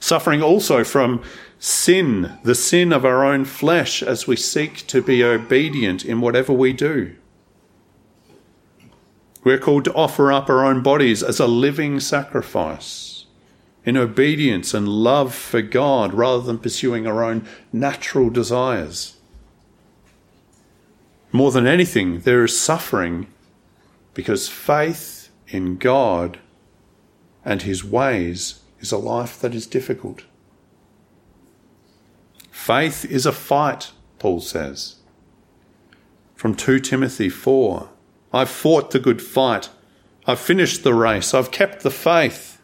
Suffering 0.00 0.42
also 0.42 0.84
from 0.84 1.22
sin, 1.62 2.40
the 2.42 2.56
sin 2.56 2.92
of 2.92 3.04
our 3.04 3.24
own 3.24 3.44
flesh, 3.44 4.02
as 4.02 4.26
we 4.26 4.34
seek 4.34 4.84
to 4.88 5.00
be 5.00 5.22
obedient 5.22 6.04
in 6.04 6.20
whatever 6.20 6.52
we 6.52 6.72
do. 6.72 7.14
We're 9.44 9.60
called 9.60 9.84
to 9.84 9.94
offer 9.94 10.32
up 10.32 10.50
our 10.50 10.64
own 10.64 10.82
bodies 10.82 11.22
as 11.22 11.38
a 11.38 11.46
living 11.46 12.00
sacrifice 12.00 13.26
in 13.84 13.96
obedience 13.96 14.74
and 14.74 14.88
love 14.88 15.32
for 15.32 15.62
God 15.62 16.12
rather 16.12 16.42
than 16.42 16.58
pursuing 16.58 17.06
our 17.06 17.22
own 17.22 17.46
natural 17.72 18.28
desires. 18.28 19.18
More 21.30 21.52
than 21.52 21.68
anything, 21.68 22.20
there 22.20 22.44
is 22.44 22.58
suffering 22.58 23.28
because 24.14 24.48
faith 24.48 25.30
in 25.46 25.76
God 25.76 26.40
and 27.44 27.62
His 27.62 27.84
ways 27.84 28.62
is 28.80 28.90
a 28.90 28.98
life 28.98 29.40
that 29.40 29.54
is 29.54 29.68
difficult. 29.68 30.24
Faith 32.62 33.04
is 33.06 33.26
a 33.26 33.32
fight, 33.32 33.90
Paul 34.20 34.40
says. 34.40 34.98
From 36.36 36.54
2 36.54 36.78
Timothy 36.78 37.28
4 37.28 37.88
I've 38.32 38.48
fought 38.48 38.92
the 38.92 39.00
good 39.00 39.20
fight. 39.20 39.68
I've 40.28 40.38
finished 40.38 40.84
the 40.84 40.94
race. 40.94 41.34
I've 41.34 41.50
kept 41.50 41.82
the 41.82 41.90
faith. 41.90 42.62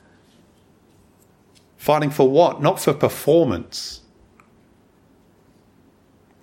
Fighting 1.76 2.10
for 2.10 2.30
what? 2.30 2.62
Not 2.62 2.78
for 2.78 2.94
performance, 2.94 4.02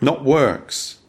not 0.02 0.26
works. 0.26 1.00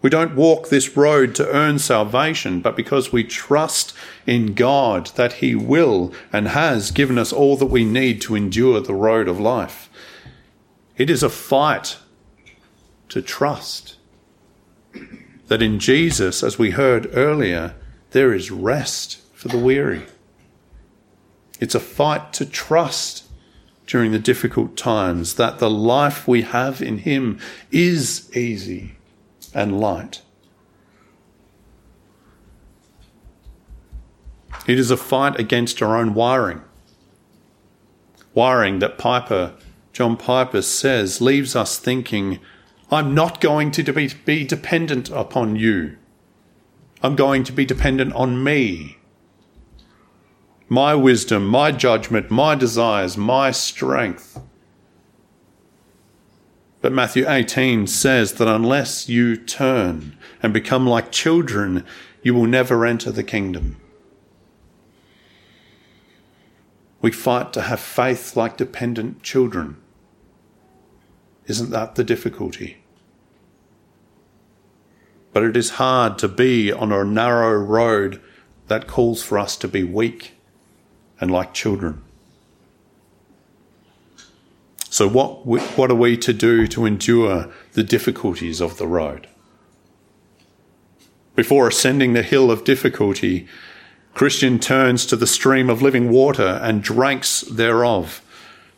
We 0.00 0.08
don't 0.08 0.34
walk 0.34 0.70
this 0.70 0.96
road 0.96 1.34
to 1.34 1.48
earn 1.50 1.78
salvation, 1.78 2.62
but 2.62 2.74
because 2.74 3.12
we 3.12 3.22
trust 3.22 3.92
in 4.26 4.54
God 4.54 5.08
that 5.16 5.34
He 5.34 5.54
will 5.54 6.14
and 6.32 6.48
has 6.48 6.90
given 6.90 7.18
us 7.18 7.34
all 7.34 7.58
that 7.58 7.66
we 7.66 7.84
need 7.84 8.22
to 8.22 8.34
endure 8.34 8.80
the 8.80 8.94
road 8.94 9.28
of 9.28 9.38
life. 9.38 9.90
It 10.96 11.08
is 11.08 11.22
a 11.22 11.30
fight 11.30 11.98
to 13.08 13.22
trust 13.22 13.96
that 15.48 15.62
in 15.62 15.78
Jesus, 15.78 16.42
as 16.42 16.58
we 16.58 16.70
heard 16.70 17.10
earlier, 17.12 17.74
there 18.10 18.32
is 18.32 18.50
rest 18.50 19.20
for 19.34 19.48
the 19.48 19.58
weary. 19.58 20.06
It's 21.60 21.74
a 21.74 21.80
fight 21.80 22.32
to 22.34 22.46
trust 22.46 23.24
during 23.86 24.12
the 24.12 24.18
difficult 24.18 24.76
times 24.76 25.34
that 25.34 25.58
the 25.58 25.70
life 25.70 26.26
we 26.26 26.42
have 26.42 26.80
in 26.80 26.98
Him 26.98 27.38
is 27.70 28.34
easy 28.36 28.96
and 29.54 29.80
light. 29.80 30.22
It 34.66 34.78
is 34.78 34.90
a 34.90 34.96
fight 34.96 35.38
against 35.38 35.82
our 35.82 35.96
own 35.96 36.14
wiring. 36.14 36.62
Wiring 38.32 38.78
that 38.78 38.96
Piper, 38.96 39.54
John 39.92 40.16
Piper 40.16 40.62
says, 40.62 41.20
leaves 41.20 41.54
us 41.54 41.78
thinking 41.78 42.38
I'm 42.90 43.14
not 43.14 43.40
going 43.40 43.70
to 43.72 43.92
be, 43.92 44.10
be 44.24 44.44
dependent 44.44 45.10
upon 45.10 45.56
you. 45.56 45.96
I'm 47.02 47.16
going 47.16 47.42
to 47.44 47.52
be 47.52 47.64
dependent 47.64 48.12
on 48.14 48.42
me. 48.42 48.98
My 50.68 50.94
wisdom, 50.94 51.46
my 51.46 51.72
judgment, 51.72 52.30
my 52.30 52.54
desires, 52.54 53.16
my 53.16 53.50
strength. 53.50 54.40
But 56.80 56.92
Matthew 56.92 57.28
18 57.28 57.86
says 57.86 58.34
that 58.34 58.48
unless 58.48 59.08
you 59.08 59.36
turn 59.36 60.16
and 60.42 60.52
become 60.52 60.86
like 60.86 61.12
children, 61.12 61.84
you 62.22 62.34
will 62.34 62.46
never 62.46 62.86
enter 62.86 63.10
the 63.10 63.22
kingdom. 63.22 63.76
We 67.00 67.10
fight 67.10 67.52
to 67.54 67.62
have 67.62 67.80
faith 67.80 68.36
like 68.36 68.56
dependent 68.56 69.22
children. 69.22 69.81
Isn't 71.46 71.70
that 71.70 71.94
the 71.94 72.04
difficulty? 72.04 72.78
But 75.32 75.42
it 75.42 75.56
is 75.56 75.70
hard 75.70 76.18
to 76.18 76.28
be 76.28 76.70
on 76.70 76.92
a 76.92 77.04
narrow 77.04 77.54
road 77.54 78.20
that 78.68 78.86
calls 78.86 79.22
for 79.22 79.38
us 79.38 79.56
to 79.58 79.68
be 79.68 79.82
weak 79.82 80.34
and 81.20 81.30
like 81.30 81.54
children. 81.54 82.02
So, 84.90 85.08
what, 85.08 85.46
what 85.46 85.90
are 85.90 85.94
we 85.94 86.18
to 86.18 86.34
do 86.34 86.66
to 86.66 86.84
endure 86.84 87.50
the 87.72 87.82
difficulties 87.82 88.60
of 88.60 88.76
the 88.76 88.86
road? 88.86 89.26
Before 91.34 91.66
ascending 91.66 92.12
the 92.12 92.22
hill 92.22 92.50
of 92.50 92.64
difficulty, 92.64 93.48
Christian 94.12 94.58
turns 94.58 95.06
to 95.06 95.16
the 95.16 95.26
stream 95.26 95.70
of 95.70 95.80
living 95.80 96.10
water 96.10 96.60
and 96.62 96.82
drinks 96.82 97.40
thereof. 97.42 98.20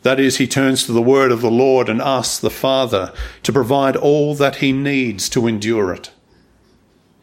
That 0.05 0.19
is, 0.19 0.37
he 0.37 0.45
turns 0.45 0.85
to 0.85 0.91
the 0.91 1.01
word 1.01 1.31
of 1.31 1.41
the 1.41 1.49
Lord 1.49 1.89
and 1.89 1.99
asks 1.99 2.37
the 2.37 2.51
Father 2.51 3.11
to 3.41 3.51
provide 3.51 3.95
all 3.95 4.35
that 4.35 4.57
he 4.57 4.71
needs 4.71 5.27
to 5.29 5.47
endure 5.47 5.91
it. 5.91 6.11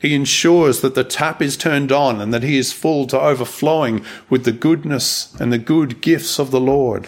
He 0.00 0.16
ensures 0.16 0.80
that 0.80 0.96
the 0.96 1.04
tap 1.04 1.40
is 1.40 1.56
turned 1.56 1.92
on 1.92 2.20
and 2.20 2.34
that 2.34 2.42
he 2.42 2.58
is 2.58 2.72
full 2.72 3.06
to 3.06 3.20
overflowing 3.20 4.04
with 4.28 4.44
the 4.44 4.50
goodness 4.50 5.32
and 5.38 5.52
the 5.52 5.58
good 5.58 6.00
gifts 6.00 6.40
of 6.40 6.50
the 6.50 6.58
Lord. 6.58 7.06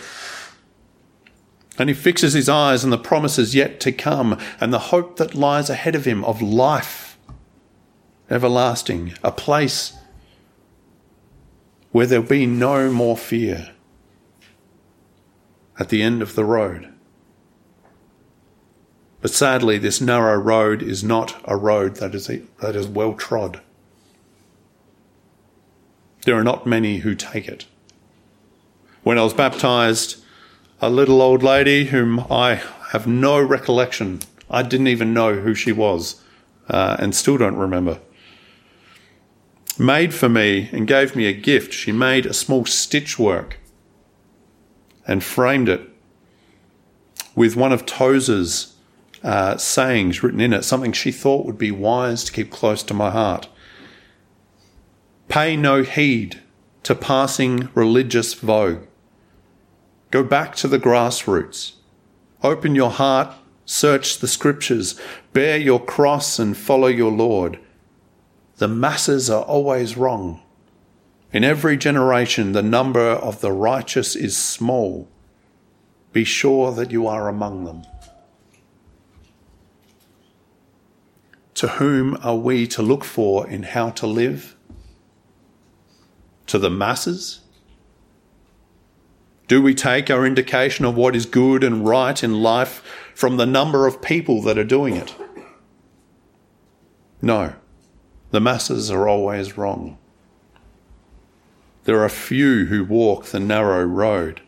And 1.76 1.88
he 1.88 1.94
fixes 1.94 2.34
his 2.34 2.48
eyes 2.48 2.84
on 2.84 2.90
the 2.90 2.96
promises 2.96 3.56
yet 3.56 3.80
to 3.80 3.90
come 3.90 4.38
and 4.60 4.72
the 4.72 4.78
hope 4.78 5.16
that 5.16 5.34
lies 5.34 5.68
ahead 5.68 5.96
of 5.96 6.04
him 6.04 6.24
of 6.24 6.40
life 6.40 7.18
everlasting, 8.30 9.14
a 9.24 9.32
place 9.32 9.92
where 11.90 12.06
there'll 12.06 12.24
be 12.24 12.46
no 12.46 12.92
more 12.92 13.16
fear 13.16 13.73
at 15.78 15.88
the 15.88 16.02
end 16.02 16.22
of 16.22 16.34
the 16.34 16.44
road. 16.44 16.88
But 19.20 19.30
sadly, 19.30 19.78
this 19.78 20.00
narrow 20.00 20.36
road 20.36 20.82
is 20.82 21.02
not 21.02 21.40
a 21.44 21.56
road 21.56 21.96
that 21.96 22.14
is, 22.14 22.26
that 22.26 22.76
is 22.76 22.86
well 22.86 23.14
trod. 23.14 23.60
There 26.24 26.36
are 26.36 26.44
not 26.44 26.66
many 26.66 26.98
who 26.98 27.14
take 27.14 27.48
it. 27.48 27.66
When 29.02 29.18
I 29.18 29.22
was 29.22 29.34
baptized, 29.34 30.22
a 30.80 30.90
little 30.90 31.22
old 31.22 31.42
lady 31.42 31.86
whom 31.86 32.20
I 32.30 32.60
have 32.90 33.06
no 33.06 33.40
recollection, 33.40 34.20
I 34.50 34.62
didn't 34.62 34.88
even 34.88 35.14
know 35.14 35.36
who 35.36 35.54
she 35.54 35.72
was, 35.72 36.22
uh, 36.68 36.96
and 36.98 37.14
still 37.14 37.38
don't 37.38 37.56
remember, 37.56 38.00
made 39.78 40.14
for 40.14 40.28
me 40.28 40.68
and 40.72 40.86
gave 40.86 41.16
me 41.16 41.26
a 41.26 41.32
gift. 41.32 41.72
She 41.72 41.92
made 41.92 42.26
a 42.26 42.34
small 42.34 42.64
stitch 42.64 43.18
work 43.18 43.58
and 45.06 45.22
framed 45.22 45.68
it 45.68 45.88
with 47.34 47.56
one 47.56 47.72
of 47.72 47.84
Tozer's 47.86 48.74
uh, 49.22 49.56
sayings 49.56 50.22
written 50.22 50.40
in 50.40 50.52
it, 50.52 50.64
something 50.64 50.92
she 50.92 51.10
thought 51.10 51.46
would 51.46 51.58
be 51.58 51.70
wise 51.70 52.24
to 52.24 52.32
keep 52.32 52.50
close 52.50 52.82
to 52.84 52.94
my 52.94 53.10
heart. 53.10 53.48
Pay 55.28 55.56
no 55.56 55.82
heed 55.82 56.40
to 56.82 56.94
passing 56.94 57.70
religious 57.74 58.34
vogue. 58.34 58.86
Go 60.10 60.22
back 60.22 60.54
to 60.56 60.68
the 60.68 60.78
grassroots. 60.78 61.72
Open 62.42 62.74
your 62.74 62.90
heart, 62.90 63.34
search 63.64 64.18
the 64.18 64.28
scriptures, 64.28 65.00
bear 65.32 65.56
your 65.56 65.82
cross 65.82 66.38
and 66.38 66.56
follow 66.56 66.86
your 66.86 67.10
Lord. 67.10 67.58
The 68.58 68.68
masses 68.68 69.30
are 69.30 69.42
always 69.42 69.96
wrong. 69.96 70.42
In 71.34 71.42
every 71.42 71.76
generation, 71.76 72.52
the 72.52 72.62
number 72.62 73.00
of 73.00 73.40
the 73.40 73.50
righteous 73.50 74.14
is 74.14 74.36
small. 74.36 75.08
Be 76.12 76.22
sure 76.22 76.70
that 76.70 76.92
you 76.92 77.08
are 77.08 77.28
among 77.28 77.64
them. 77.64 77.82
To 81.54 81.66
whom 81.66 82.16
are 82.22 82.36
we 82.36 82.68
to 82.68 82.82
look 82.82 83.02
for 83.02 83.48
in 83.48 83.64
how 83.64 83.90
to 83.90 84.06
live? 84.06 84.54
To 86.46 86.58
the 86.60 86.70
masses? 86.70 87.40
Do 89.48 89.60
we 89.60 89.74
take 89.74 90.10
our 90.10 90.24
indication 90.24 90.84
of 90.84 90.94
what 90.94 91.16
is 91.16 91.26
good 91.26 91.64
and 91.64 91.84
right 91.84 92.22
in 92.22 92.44
life 92.44 93.10
from 93.12 93.38
the 93.38 93.46
number 93.46 93.88
of 93.88 94.00
people 94.00 94.40
that 94.42 94.56
are 94.56 94.62
doing 94.62 94.94
it? 94.94 95.12
No, 97.20 97.54
the 98.30 98.40
masses 98.40 98.88
are 98.88 99.08
always 99.08 99.58
wrong. 99.58 99.98
There 101.84 102.02
are 102.02 102.08
few 102.08 102.66
who 102.66 102.84
walk 102.84 103.26
the 103.26 103.40
narrow 103.40 103.84
road. 103.84 104.40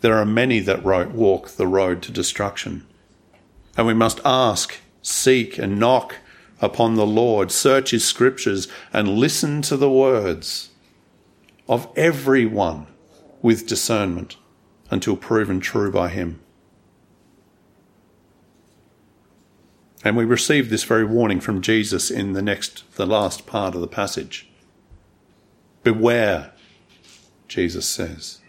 There 0.00 0.16
are 0.16 0.24
many 0.24 0.60
that 0.60 0.82
walk 0.82 1.50
the 1.50 1.66
road 1.66 2.02
to 2.02 2.12
destruction. 2.12 2.86
And 3.76 3.86
we 3.86 3.94
must 3.94 4.20
ask 4.24 4.78
seek 5.02 5.58
and 5.58 5.78
knock 5.78 6.16
upon 6.60 6.94
the 6.94 7.06
Lord, 7.06 7.52
search 7.52 7.90
his 7.90 8.04
scriptures, 8.04 8.68
and 8.92 9.18
listen 9.18 9.62
to 9.62 9.76
the 9.76 9.90
words 9.90 10.70
of 11.68 11.88
everyone 11.96 12.86
with 13.42 13.66
discernment 13.66 14.36
until 14.90 15.16
proven 15.16 15.60
true 15.60 15.90
by 15.90 16.08
him. 16.08 16.40
And 20.02 20.16
we 20.16 20.24
receive 20.24 20.70
this 20.70 20.84
very 20.84 21.04
warning 21.04 21.40
from 21.40 21.60
Jesus 21.60 22.10
in 22.10 22.32
the 22.32 22.42
next, 22.42 22.84
the 22.94 23.06
last 23.06 23.46
part 23.46 23.74
of 23.74 23.80
the 23.80 23.88
passage. 23.88 24.48
Beware, 25.86 26.50
Jesus 27.46 27.88
says. 27.88 28.40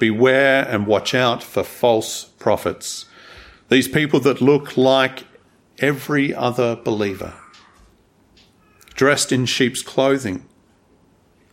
Beware 0.00 0.66
and 0.68 0.84
watch 0.84 1.14
out 1.14 1.40
for 1.40 1.62
false 1.62 2.24
prophets. 2.40 3.06
These 3.68 3.86
people 3.86 4.18
that 4.18 4.40
look 4.40 4.76
like 4.76 5.22
every 5.78 6.34
other 6.34 6.74
believer, 6.74 7.34
dressed 8.94 9.30
in 9.30 9.46
sheep's 9.46 9.80
clothing. 9.80 10.44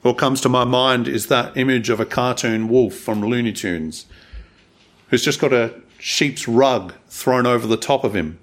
What 0.01 0.17
comes 0.17 0.41
to 0.41 0.49
my 0.49 0.63
mind 0.63 1.07
is 1.07 1.27
that 1.27 1.55
image 1.55 1.91
of 1.91 1.99
a 1.99 2.07
cartoon 2.07 2.67
wolf 2.67 2.95
from 2.95 3.21
Looney 3.21 3.53
Tunes 3.53 4.07
who's 5.09 5.23
just 5.23 5.39
got 5.39 5.53
a 5.53 5.79
sheep's 5.99 6.47
rug 6.47 6.95
thrown 7.07 7.45
over 7.45 7.67
the 7.67 7.77
top 7.77 8.03
of 8.03 8.15
him. 8.15 8.39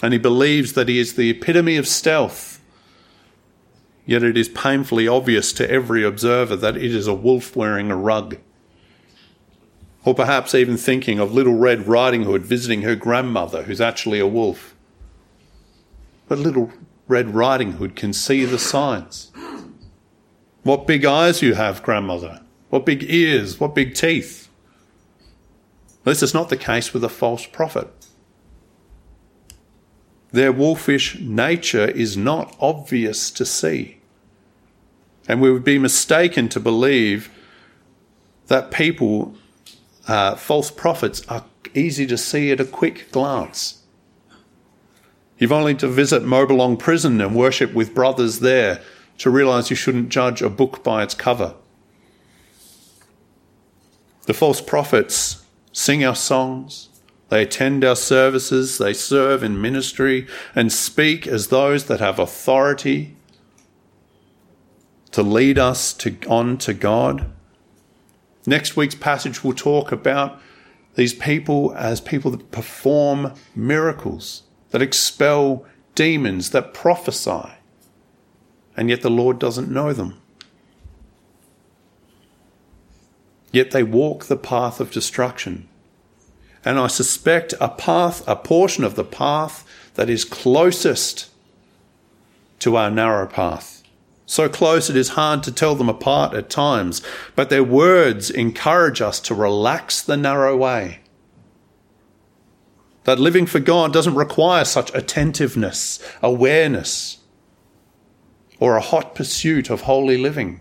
And 0.00 0.12
he 0.12 0.20
believes 0.20 0.74
that 0.74 0.88
he 0.88 1.00
is 1.00 1.16
the 1.16 1.30
epitome 1.30 1.76
of 1.76 1.88
stealth. 1.88 2.53
Yet 4.06 4.22
it 4.22 4.36
is 4.36 4.48
painfully 4.48 5.08
obvious 5.08 5.52
to 5.54 5.70
every 5.70 6.04
observer 6.04 6.56
that 6.56 6.76
it 6.76 6.94
is 6.94 7.06
a 7.06 7.14
wolf 7.14 7.56
wearing 7.56 7.90
a 7.90 7.96
rug 7.96 8.36
or 10.04 10.14
perhaps 10.14 10.54
even 10.54 10.76
thinking 10.76 11.18
of 11.18 11.32
Little 11.32 11.56
Red 11.56 11.88
Riding 11.88 12.24
Hood 12.24 12.44
visiting 12.44 12.82
her 12.82 12.94
grandmother, 12.94 13.62
who's 13.62 13.80
actually 13.80 14.20
a 14.20 14.26
wolf. 14.26 14.74
But 16.28 16.38
Little 16.38 16.72
Red 17.08 17.34
Riding 17.34 17.72
Hood 17.72 17.96
can 17.96 18.12
see 18.12 18.44
the 18.44 18.58
signs. 18.58 19.32
What 20.62 20.86
big 20.86 21.04
eyes 21.04 21.42
you 21.42 21.54
have, 21.54 21.82
grandmother. 21.82 22.42
What 22.68 22.86
big 22.86 23.04
ears, 23.04 23.58
what 23.58 23.74
big 23.74 23.94
teeth. 23.94 24.48
This 26.04 26.22
is 26.22 26.34
not 26.34 26.50
the 26.50 26.56
case 26.56 26.92
with 26.92 27.04
a 27.04 27.08
false 27.08 27.46
prophet. 27.46 27.90
Their 30.34 30.50
wolfish 30.50 31.20
nature 31.20 31.86
is 31.86 32.16
not 32.16 32.56
obvious 32.58 33.30
to 33.30 33.44
see. 33.44 33.98
And 35.28 35.40
we 35.40 35.52
would 35.52 35.62
be 35.62 35.78
mistaken 35.78 36.48
to 36.48 36.58
believe 36.58 37.30
that 38.48 38.72
people 38.72 39.36
uh, 40.08 40.34
false 40.34 40.72
prophets 40.72 41.22
are 41.28 41.44
easy 41.72 42.04
to 42.08 42.18
see 42.18 42.50
at 42.50 42.58
a 42.58 42.64
quick 42.64 43.12
glance. 43.12 43.84
You've 45.38 45.52
only 45.52 45.76
to 45.76 45.86
visit 45.86 46.24
Mobilong 46.24 46.80
prison 46.80 47.20
and 47.20 47.36
worship 47.36 47.72
with 47.72 47.94
brothers 47.94 48.40
there 48.40 48.82
to 49.18 49.30
realize 49.30 49.70
you 49.70 49.76
shouldn't 49.76 50.08
judge 50.08 50.42
a 50.42 50.50
book 50.50 50.82
by 50.82 51.04
its 51.04 51.14
cover. 51.14 51.54
The 54.26 54.34
false 54.34 54.60
prophets 54.60 55.44
sing 55.70 56.04
our 56.04 56.16
songs, 56.16 56.88
they 57.28 57.42
attend 57.42 57.84
our 57.84 57.96
services, 57.96 58.78
they 58.78 58.92
serve 58.92 59.42
in 59.42 59.60
ministry, 59.60 60.26
and 60.54 60.72
speak 60.72 61.26
as 61.26 61.48
those 61.48 61.86
that 61.86 62.00
have 62.00 62.18
authority 62.18 63.16
to 65.12 65.22
lead 65.22 65.58
us 65.58 65.92
to, 65.94 66.16
on 66.28 66.58
to 66.58 66.74
God. 66.74 67.30
Next 68.46 68.76
week's 68.76 68.94
passage 68.94 69.42
will 69.42 69.54
talk 69.54 69.90
about 69.90 70.40
these 70.96 71.14
people 71.14 71.72
as 71.76 72.00
people 72.00 72.30
that 72.32 72.50
perform 72.50 73.32
miracles, 73.54 74.42
that 74.70 74.82
expel 74.82 75.64
demons, 75.94 76.50
that 76.50 76.74
prophesy, 76.74 77.52
and 78.76 78.90
yet 78.90 79.02
the 79.02 79.10
Lord 79.10 79.38
doesn't 79.38 79.70
know 79.70 79.92
them. 79.92 80.20
Yet 83.52 83.70
they 83.70 83.84
walk 83.84 84.24
the 84.24 84.36
path 84.36 84.80
of 84.80 84.90
destruction. 84.90 85.68
And 86.64 86.78
I 86.78 86.86
suspect 86.86 87.54
a 87.60 87.68
path, 87.68 88.26
a 88.26 88.36
portion 88.36 88.84
of 88.84 88.94
the 88.94 89.04
path 89.04 89.66
that 89.94 90.08
is 90.08 90.24
closest 90.24 91.30
to 92.60 92.76
our 92.76 92.90
narrow 92.90 93.26
path 93.26 93.74
so 94.26 94.48
close 94.48 94.88
it 94.88 94.96
is 94.96 95.10
hard 95.10 95.42
to 95.42 95.52
tell 95.52 95.74
them 95.74 95.88
apart 95.88 96.34
at 96.34 96.48
times, 96.48 97.02
but 97.36 97.50
their 97.50 97.64
words 97.64 98.30
encourage 98.30 99.00
us 99.00 99.20
to 99.20 99.34
relax 99.34 100.00
the 100.00 100.16
narrow 100.16 100.56
way. 100.56 101.00
That 103.04 103.18
living 103.18 103.44
for 103.44 103.60
God 103.60 103.92
doesn't 103.92 104.14
require 104.14 104.64
such 104.64 104.94
attentiveness, 104.94 106.00
awareness, 106.22 107.18
or 108.58 108.76
a 108.76 108.80
hot 108.80 109.14
pursuit 109.14 109.68
of 109.68 109.82
holy 109.82 110.16
living. 110.16 110.60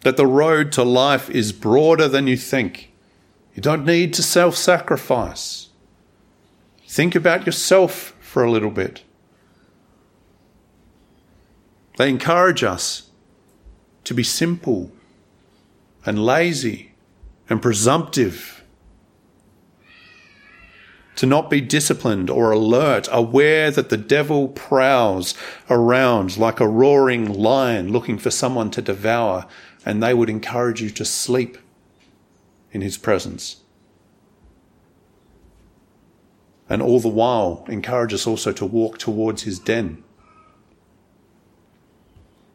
That 0.00 0.16
the 0.16 0.26
road 0.26 0.72
to 0.72 0.82
life 0.82 1.30
is 1.30 1.52
broader 1.52 2.08
than 2.08 2.26
you 2.26 2.36
think. 2.36 2.89
You 3.54 3.62
don't 3.62 3.84
need 3.84 4.14
to 4.14 4.22
self 4.22 4.56
sacrifice. 4.56 5.68
Think 6.86 7.14
about 7.14 7.46
yourself 7.46 8.14
for 8.20 8.42
a 8.44 8.50
little 8.50 8.70
bit. 8.70 9.02
They 11.96 12.08
encourage 12.08 12.64
us 12.64 13.10
to 14.04 14.14
be 14.14 14.22
simple 14.22 14.92
and 16.06 16.24
lazy 16.24 16.92
and 17.48 17.60
presumptive. 17.60 18.64
To 21.16 21.26
not 21.26 21.50
be 21.50 21.60
disciplined 21.60 22.30
or 22.30 22.50
alert, 22.52 23.06
aware 23.12 23.70
that 23.70 23.90
the 23.90 23.98
devil 23.98 24.48
prowls 24.48 25.34
around 25.68 26.38
like 26.38 26.60
a 26.60 26.68
roaring 26.68 27.30
lion 27.30 27.92
looking 27.92 28.16
for 28.16 28.30
someone 28.30 28.70
to 28.70 28.80
devour, 28.80 29.46
and 29.84 30.02
they 30.02 30.14
would 30.14 30.30
encourage 30.30 30.80
you 30.80 30.88
to 30.90 31.04
sleep 31.04 31.58
in 32.72 32.80
his 32.80 32.98
presence. 32.98 33.62
And 36.68 36.80
all 36.80 37.00
the 37.00 37.08
while, 37.08 37.64
encourage 37.68 38.14
us 38.14 38.26
also 38.26 38.52
to 38.52 38.64
walk 38.64 38.98
towards 38.98 39.42
his 39.42 39.58
den. 39.58 40.04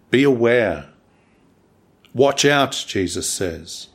Be 0.09 0.23
aware. 0.23 0.87
Watch 2.13 2.45
out, 2.45 2.85
Jesus 2.87 3.29
says. 3.29 3.89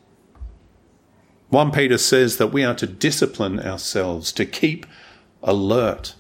1 1.49 1.73
Peter 1.73 1.97
says 1.97 2.37
that 2.37 2.53
we 2.53 2.63
are 2.63 2.75
to 2.75 2.87
discipline 2.87 3.59
ourselves, 3.59 4.31
to 4.33 4.45
keep 4.45 4.87
alert. 5.43 6.15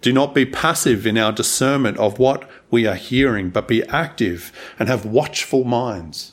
Do 0.00 0.12
not 0.12 0.34
be 0.34 0.44
passive 0.44 1.06
in 1.06 1.16
our 1.16 1.32
discernment 1.32 1.98
of 1.98 2.18
what 2.18 2.50
we 2.70 2.86
are 2.86 2.94
hearing, 2.94 3.50
but 3.50 3.68
be 3.68 3.84
active 3.84 4.52
and 4.78 4.88
have 4.88 5.06
watchful 5.06 5.62
minds. 5.64 6.32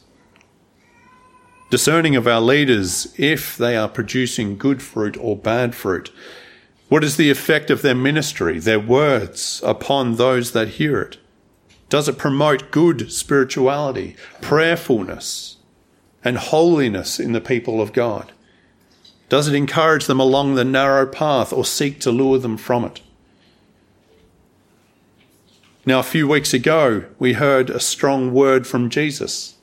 Discerning 1.70 2.16
of 2.16 2.28
our 2.28 2.40
leaders 2.40 3.14
if 3.18 3.58
they 3.58 3.76
are 3.76 3.90
producing 3.90 4.58
good 4.58 4.82
fruit 4.82 5.18
or 5.18 5.36
bad 5.36 5.76
fruit. 5.76 6.12
What 6.88 7.04
is 7.04 7.18
the 7.18 7.30
effect 7.30 7.70
of 7.70 7.82
their 7.82 7.96
ministry, 7.96 8.58
their 8.60 8.80
words 8.80 9.62
upon 9.66 10.16
those 10.16 10.54
that 10.54 10.70
hear 10.70 11.02
it? 11.02 11.18
Does 11.90 12.08
it 12.08 12.18
promote 12.18 12.72
good 12.72 13.12
spirituality, 13.12 14.16
prayerfulness, 14.40 15.58
and 16.24 16.38
holiness 16.38 17.20
in 17.20 17.34
the 17.34 17.42
people 17.42 17.82
of 17.82 17.92
God? 17.92 18.32
Does 19.28 19.50
it 19.50 19.56
encourage 19.56 20.06
them 20.06 20.22
along 20.22 20.56
the 20.56 20.64
narrow 20.64 21.06
path 21.06 21.52
or 21.52 21.66
seek 21.66 22.00
to 22.02 22.12
lure 22.12 22.40
them 22.40 22.56
from 22.56 22.86
it? 22.86 23.02
Now, 25.86 26.00
a 26.00 26.04
few 26.04 26.28
weeks 26.28 26.54
ago, 26.54 27.06
we 27.20 27.34
heard 27.34 27.70
a 27.70 27.80
strong 27.80 28.34
word 28.34 28.66
from 28.66 28.90
Jesus 28.90 29.56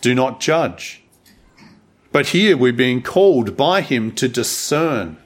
do 0.00 0.14
not 0.14 0.40
judge. 0.40 0.99
But 2.12 2.28
here 2.28 2.56
we're 2.56 2.72
being 2.72 3.02
called 3.02 3.56
by 3.56 3.82
him 3.82 4.12
to 4.12 4.28
discern. 4.28 5.16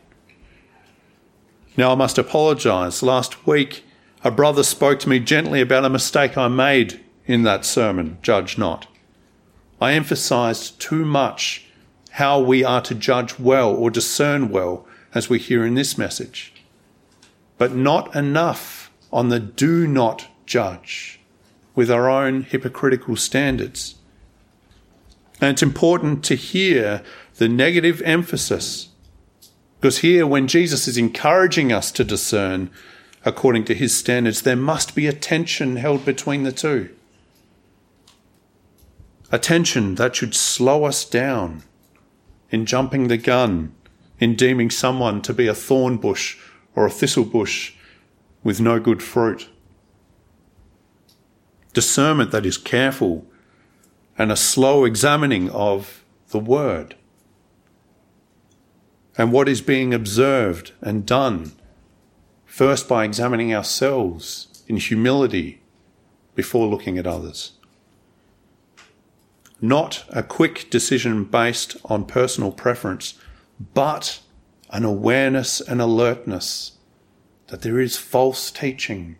Now, 1.76 1.92
I 1.92 1.94
must 1.94 2.18
apologize. 2.18 3.02
Last 3.02 3.46
week, 3.46 3.84
a 4.22 4.30
brother 4.30 4.62
spoke 4.62 5.00
to 5.00 5.08
me 5.08 5.18
gently 5.18 5.60
about 5.60 5.84
a 5.84 5.90
mistake 5.90 6.36
I 6.36 6.48
made 6.48 7.00
in 7.26 7.42
that 7.42 7.64
sermon, 7.64 8.18
Judge 8.22 8.58
Not. 8.58 8.86
I 9.80 9.92
emphasized 9.92 10.80
too 10.80 11.04
much 11.04 11.66
how 12.12 12.38
we 12.38 12.62
are 12.62 12.80
to 12.82 12.94
judge 12.94 13.38
well 13.38 13.74
or 13.74 13.90
discern 13.90 14.50
well, 14.50 14.86
as 15.14 15.28
we 15.28 15.38
hear 15.38 15.64
in 15.64 15.74
this 15.74 15.98
message, 15.98 16.52
but 17.58 17.74
not 17.74 18.14
enough 18.14 18.92
on 19.12 19.28
the 19.28 19.40
do 19.40 19.86
not 19.86 20.26
judge 20.46 21.20
with 21.74 21.90
our 21.90 22.08
own 22.08 22.42
hypocritical 22.42 23.16
standards. 23.16 23.96
And 25.40 25.50
it's 25.50 25.62
important 25.62 26.24
to 26.24 26.34
hear 26.34 27.02
the 27.36 27.48
negative 27.48 28.00
emphasis 28.02 28.88
because 29.84 29.98
here, 29.98 30.26
when 30.26 30.48
Jesus 30.48 30.88
is 30.88 30.96
encouraging 30.96 31.70
us 31.70 31.92
to 31.92 32.04
discern 32.04 32.70
according 33.22 33.66
to 33.66 33.74
his 33.74 33.94
standards, 33.94 34.40
there 34.40 34.56
must 34.56 34.94
be 34.94 35.06
a 35.06 35.12
tension 35.12 35.76
held 35.76 36.06
between 36.06 36.42
the 36.42 36.52
two 36.52 36.88
attention 39.30 39.96
that 39.96 40.16
should 40.16 40.34
slow 40.34 40.84
us 40.84 41.04
down 41.04 41.64
in 42.48 42.64
jumping 42.64 43.08
the 43.08 43.18
gun, 43.18 43.74
in 44.18 44.36
deeming 44.36 44.70
someone 44.70 45.20
to 45.20 45.34
be 45.34 45.48
a 45.48 45.54
thorn 45.54 45.98
bush 45.98 46.38
or 46.74 46.86
a 46.86 46.90
thistle 46.90 47.26
bush 47.26 47.74
with 48.42 48.62
no 48.62 48.80
good 48.80 49.02
fruit. 49.02 49.50
Discernment 51.74 52.30
that 52.30 52.46
is 52.46 52.56
careful 52.56 53.26
and 54.16 54.30
a 54.30 54.36
slow 54.36 54.84
examining 54.84 55.50
of 55.50 56.04
the 56.28 56.38
word 56.38 56.94
and 59.16 59.32
what 59.32 59.48
is 59.48 59.60
being 59.60 59.94
observed 59.94 60.72
and 60.80 61.06
done, 61.06 61.52
first 62.44 62.88
by 62.88 63.04
examining 63.04 63.54
ourselves 63.54 64.64
in 64.66 64.76
humility 64.76 65.62
before 66.34 66.66
looking 66.66 66.98
at 66.98 67.06
others 67.06 67.52
not 69.64 70.04
a 70.10 70.22
quick 70.22 70.68
decision 70.68 71.24
based 71.24 71.76
on 71.86 72.04
personal 72.04 72.52
preference, 72.52 73.14
but 73.72 74.20
an 74.70 74.84
awareness 74.84 75.60
and 75.60 75.80
alertness 75.80 76.72
that 77.48 77.62
there 77.62 77.80
is 77.80 77.96
false 77.96 78.50
teaching. 78.50 79.16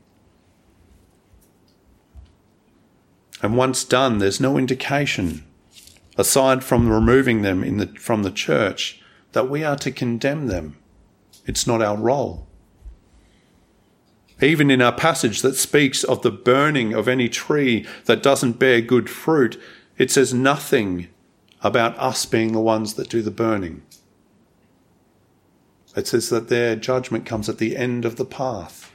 And 3.45 3.59
once 3.59 3.85
done, 3.85 4.21
there's 4.21 4.41
no 4.41 4.57
indication, 4.57 5.45
aside 6.17 6.65
from 6.65 6.89
removing 6.89 7.43
them 7.43 7.61
the, 7.77 7.89
from 7.89 8.23
the 8.23 8.31
church, 8.31 9.03
that 9.33 9.51
we 9.51 9.63
are 9.63 9.77
to 9.77 9.93
condemn 9.93 10.47
them. 10.47 10.79
It's 11.45 11.67
not 11.67 11.83
our 11.83 11.99
role. 11.99 12.47
Even 14.41 14.71
in 14.71 14.81
our 14.81 14.95
passage 14.95 15.43
that 15.43 15.57
speaks 15.57 16.03
of 16.03 16.23
the 16.23 16.31
burning 16.31 16.95
of 16.95 17.07
any 17.07 17.29
tree 17.29 17.87
that 18.07 18.23
doesn't 18.23 18.59
bear 18.59 18.81
good 18.81 19.11
fruit, 19.11 19.61
it 19.99 20.11
says 20.11 20.33
nothing 20.33 21.09
about 21.61 21.99
us 21.99 22.25
being 22.25 22.53
the 22.53 22.63
ones 22.63 22.95
that 22.95 23.11
do 23.11 23.21
the 23.21 23.31
burning. 23.31 23.83
It 25.95 26.07
says 26.07 26.31
that 26.31 26.49
their 26.49 26.77
judgment 26.77 27.27
comes 27.27 27.51
at 27.51 27.59
the 27.59 27.77
end 27.77 28.07
of 28.07 28.17
the 28.17 28.25
path 28.25 28.91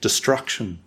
destruction. 0.00 0.78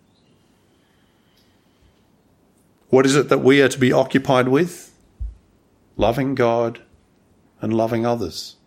What 2.92 3.06
is 3.06 3.16
it 3.16 3.30
that 3.30 3.40
we 3.40 3.62
are 3.62 3.70
to 3.70 3.80
be 3.80 3.94
occupied 3.94 4.50
with? 4.50 4.94
Loving 5.96 6.36
God 6.36 6.82
and 7.62 7.74
loving 7.74 8.06
others. 8.06 8.58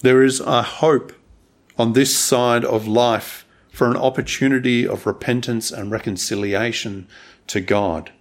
There 0.00 0.22
is 0.22 0.38
a 0.38 0.60
hope 0.62 1.14
on 1.78 1.94
this 1.94 2.14
side 2.14 2.66
of 2.66 2.86
life 2.86 3.46
for 3.70 3.90
an 3.90 3.96
opportunity 3.96 4.86
of 4.86 5.06
repentance 5.06 5.70
and 5.70 5.90
reconciliation 5.90 7.08
to 7.46 7.62
God 7.62 8.12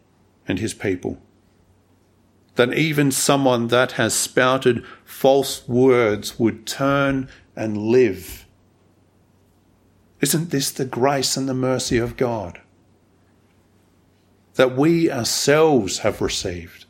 and 0.48 0.58
his 0.58 0.74
people. 0.74 1.22
That 2.56 2.74
even 2.74 3.12
someone 3.12 3.68
that 3.68 3.94
has 3.94 4.14
spouted 4.14 4.86
false 5.04 5.68
words 5.68 6.40
would 6.40 6.66
turn 6.66 7.28
and 7.58 7.76
live. 7.76 8.46
Isn't 10.22 10.52
this 10.52 10.72
the 10.72 10.86
grace 10.86 11.36
and 11.36 11.50
the 11.50 11.54
mercy 11.54 11.98
of 11.98 12.16
God? 12.16 12.61
That 14.56 14.76
we 14.78 15.10
ourselves 15.10 16.00
have 16.00 16.22
received. 16.22 16.86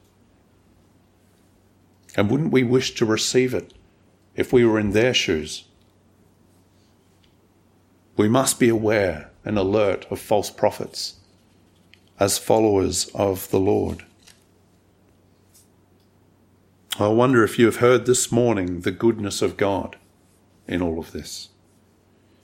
And 2.15 2.29
wouldn't 2.29 2.51
we 2.51 2.63
wish 2.63 2.95
to 2.95 3.05
receive 3.05 3.53
it 3.53 3.73
if 4.35 4.51
we 4.51 4.65
were 4.65 4.79
in 4.79 4.91
their 4.91 5.13
shoes? 5.13 5.65
We 8.17 8.27
must 8.27 8.59
be 8.59 8.69
aware 8.69 9.31
and 9.45 9.57
alert 9.57 10.05
of 10.11 10.19
false 10.19 10.49
prophets 10.49 11.15
as 12.19 12.37
followers 12.37 13.09
of 13.15 13.49
the 13.49 13.59
Lord. 13.59 14.05
I 16.99 17.07
wonder 17.07 17.43
if 17.43 17.57
you 17.57 17.65
have 17.65 17.77
heard 17.77 18.05
this 18.05 18.31
morning 18.31 18.81
the 18.81 18.91
goodness 18.91 19.41
of 19.41 19.57
God 19.57 19.95
in 20.67 20.81
all 20.81 20.99
of 20.99 21.13
this. 21.13 21.49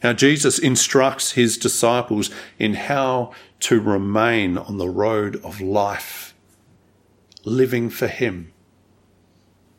How 0.02 0.14
Jesus 0.14 0.60
instructs 0.60 1.32
his 1.32 1.58
disciples 1.58 2.30
in 2.60 2.76
how 2.76 3.34
to 3.62 3.80
remain 3.80 4.58
on 4.58 4.78
the 4.78 4.90
road 4.90 5.38
of 5.44 5.60
life, 5.60 6.36
living 7.44 7.90
for 7.90 8.08
him, 8.08 8.54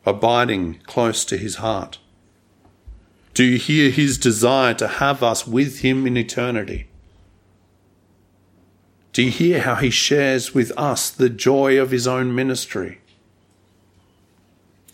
abiding 0.05 0.81
close 0.85 1.23
to 1.25 1.37
his 1.37 1.55
heart. 1.55 1.99
Do 3.33 3.45
you 3.45 3.57
hear 3.57 3.89
his 3.89 4.17
desire 4.17 4.73
to 4.73 4.87
have 4.87 5.23
us 5.23 5.47
with 5.47 5.79
him 5.79 6.05
in 6.05 6.17
eternity? 6.17 6.87
Do 9.13 9.23
you 9.23 9.31
hear 9.31 9.61
how 9.61 9.75
he 9.75 9.89
shares 9.89 10.53
with 10.53 10.71
us 10.77 11.09
the 11.09 11.29
joy 11.29 11.79
of 11.79 11.91
his 11.91 12.07
own 12.07 12.35
ministry? 12.35 12.99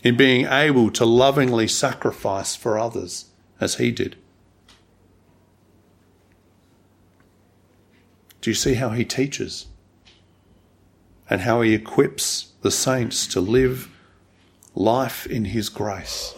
In 0.04 0.16
being 0.16 0.46
able 0.46 0.90
to 0.92 1.04
lovingly 1.04 1.66
sacrifice 1.66 2.54
for 2.54 2.78
others 2.78 3.26
as 3.60 3.76
he 3.76 3.90
did. 3.90 4.16
Do 8.46 8.50
you 8.50 8.54
see 8.54 8.74
how 8.74 8.90
he 8.90 9.04
teaches? 9.04 9.66
And 11.28 11.40
how 11.40 11.62
he 11.62 11.74
equips 11.74 12.52
the 12.62 12.70
saints 12.70 13.26
to 13.26 13.40
live 13.40 13.90
life 14.72 15.26
in 15.26 15.46
his 15.46 15.68
grace? 15.68 16.32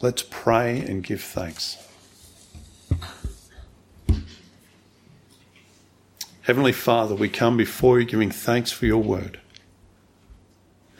Let's 0.00 0.24
pray 0.28 0.80
and 0.80 1.04
give 1.04 1.22
thanks. 1.22 1.78
Heavenly 6.40 6.72
Father, 6.72 7.14
we 7.14 7.28
come 7.28 7.56
before 7.56 8.00
you 8.00 8.04
giving 8.04 8.32
thanks 8.32 8.72
for 8.72 8.86
your 8.86 9.04
word. 9.04 9.38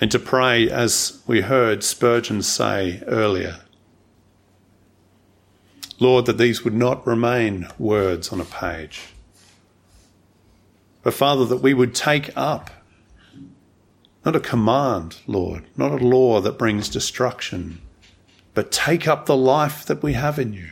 And 0.01 0.13
to 0.13 0.21
pray, 0.21 0.71
as 0.71 1.21
we 1.27 1.41
heard 1.41 1.83
Spurgeon 1.83 2.43
say 2.43 3.03
earlier, 3.09 3.63
Lord, 6.03 6.27
that 6.27 6.37
these 6.37 6.65
would 6.65 6.75
not 6.75 7.07
remain 7.07 7.69
words 7.79 8.33
on 8.33 8.41
a 8.41 8.45
page, 8.45 9.03
but 11.05 11.15
Father, 11.15 11.45
that 11.45 11.63
we 11.63 11.73
would 11.73 11.95
take 11.95 12.37
up 12.37 12.71
not 14.25 14.35
a 14.35 14.41
command, 14.41 15.19
Lord, 15.29 15.63
not 15.77 15.93
a 15.93 16.05
law 16.05 16.41
that 16.41 16.59
brings 16.59 16.89
destruction, 16.89 17.81
but 18.53 18.73
take 18.73 19.07
up 19.07 19.27
the 19.27 19.37
life 19.37 19.85
that 19.87 20.03
we 20.03 20.15
have 20.15 20.41
in 20.41 20.53
you. 20.53 20.71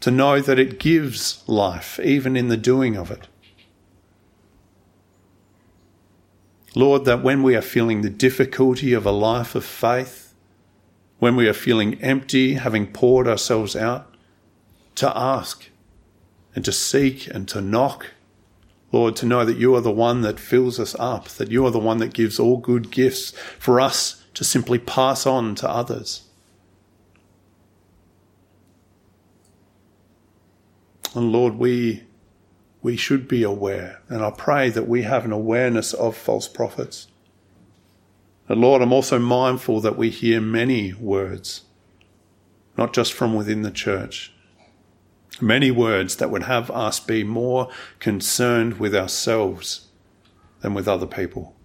To 0.00 0.10
know 0.10 0.40
that 0.40 0.58
it 0.58 0.80
gives 0.80 1.44
life, 1.48 2.00
even 2.00 2.36
in 2.36 2.48
the 2.48 2.56
doing 2.56 2.96
of 2.96 3.12
it. 3.12 3.28
Lord, 6.74 7.04
that 7.04 7.22
when 7.22 7.44
we 7.44 7.54
are 7.54 7.62
feeling 7.62 8.02
the 8.02 8.10
difficulty 8.10 8.92
of 8.92 9.06
a 9.06 9.12
life 9.12 9.54
of 9.54 9.64
faith, 9.64 10.25
when 11.18 11.36
we 11.36 11.48
are 11.48 11.54
feeling 11.54 12.00
empty, 12.02 12.54
having 12.54 12.86
poured 12.86 13.26
ourselves 13.26 13.74
out, 13.74 14.14
to 14.96 15.16
ask 15.16 15.70
and 16.54 16.64
to 16.64 16.72
seek 16.72 17.26
and 17.28 17.48
to 17.48 17.60
knock. 17.60 18.08
Lord, 18.92 19.16
to 19.16 19.26
know 19.26 19.44
that 19.44 19.58
you 19.58 19.74
are 19.74 19.80
the 19.80 19.90
one 19.90 20.22
that 20.22 20.40
fills 20.40 20.78
us 20.78 20.94
up, 20.98 21.28
that 21.28 21.50
you 21.50 21.66
are 21.66 21.70
the 21.70 21.78
one 21.78 21.98
that 21.98 22.14
gives 22.14 22.38
all 22.38 22.56
good 22.56 22.90
gifts 22.90 23.32
for 23.58 23.80
us 23.80 24.24
to 24.34 24.44
simply 24.44 24.78
pass 24.78 25.26
on 25.26 25.54
to 25.56 25.68
others. 25.68 26.22
And 31.14 31.32
Lord, 31.32 31.54
we, 31.54 32.04
we 32.82 32.96
should 32.96 33.26
be 33.26 33.42
aware, 33.42 34.00
and 34.08 34.22
I 34.22 34.30
pray 34.30 34.70
that 34.70 34.86
we 34.86 35.02
have 35.02 35.24
an 35.24 35.32
awareness 35.32 35.94
of 35.94 36.16
false 36.16 36.46
prophets 36.46 37.08
and 38.48 38.60
Lord, 38.60 38.80
I'm 38.80 38.92
also 38.92 39.18
mindful 39.18 39.80
that 39.80 39.96
we 39.96 40.10
hear 40.10 40.40
many 40.40 40.92
words, 40.94 41.62
not 42.76 42.92
just 42.92 43.12
from 43.12 43.34
within 43.34 43.62
the 43.62 43.72
church, 43.72 44.32
many 45.40 45.70
words 45.70 46.16
that 46.16 46.30
would 46.30 46.44
have 46.44 46.70
us 46.70 47.00
be 47.00 47.24
more 47.24 47.68
concerned 47.98 48.78
with 48.78 48.94
ourselves 48.94 49.88
than 50.60 50.74
with 50.74 50.86
other 50.86 51.06
people. 51.06 51.56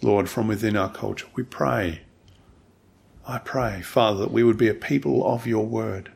Lord, 0.00 0.28
from 0.28 0.48
within 0.48 0.76
our 0.76 0.90
culture, 0.90 1.28
we 1.34 1.42
pray, 1.42 2.00
I 3.26 3.38
pray, 3.38 3.82
Father, 3.82 4.20
that 4.20 4.32
we 4.32 4.42
would 4.42 4.56
be 4.56 4.68
a 4.68 4.74
people 4.74 5.24
of 5.24 5.46
your 5.46 5.66
word. 5.66 6.10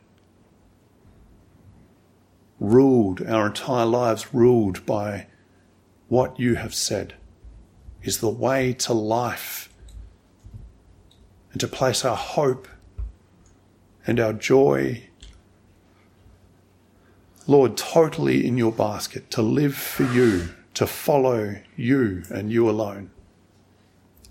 Ruled, 2.59 3.21
our 3.23 3.47
entire 3.47 3.85
lives 3.85 4.33
ruled 4.33 4.85
by 4.87 5.27
what 6.09 6.41
you 6.41 6.55
have 6.55 6.75
said 6.75 7.15
is 8.07 8.19
the 8.19 8.29
way 8.29 8.73
to 8.73 8.93
life 8.93 9.69
and 11.53 11.61
to 11.61 11.67
place 11.67 12.05
our 12.05 12.17
hope 12.17 12.69
and 14.07 14.21
our 14.21 14.33
joy, 14.33 15.03
Lord, 17.47 17.77
totally 17.77 18.47
in 18.47 18.57
your 18.57 18.73
basket, 18.73 19.31
to 19.33 19.43
live 19.43 19.75
for 19.75 20.05
you, 20.05 20.51
to 20.75 20.87
follow 20.87 21.57
you 21.77 22.23
and 22.31 22.53
you 22.53 22.71
alone. 22.71 23.11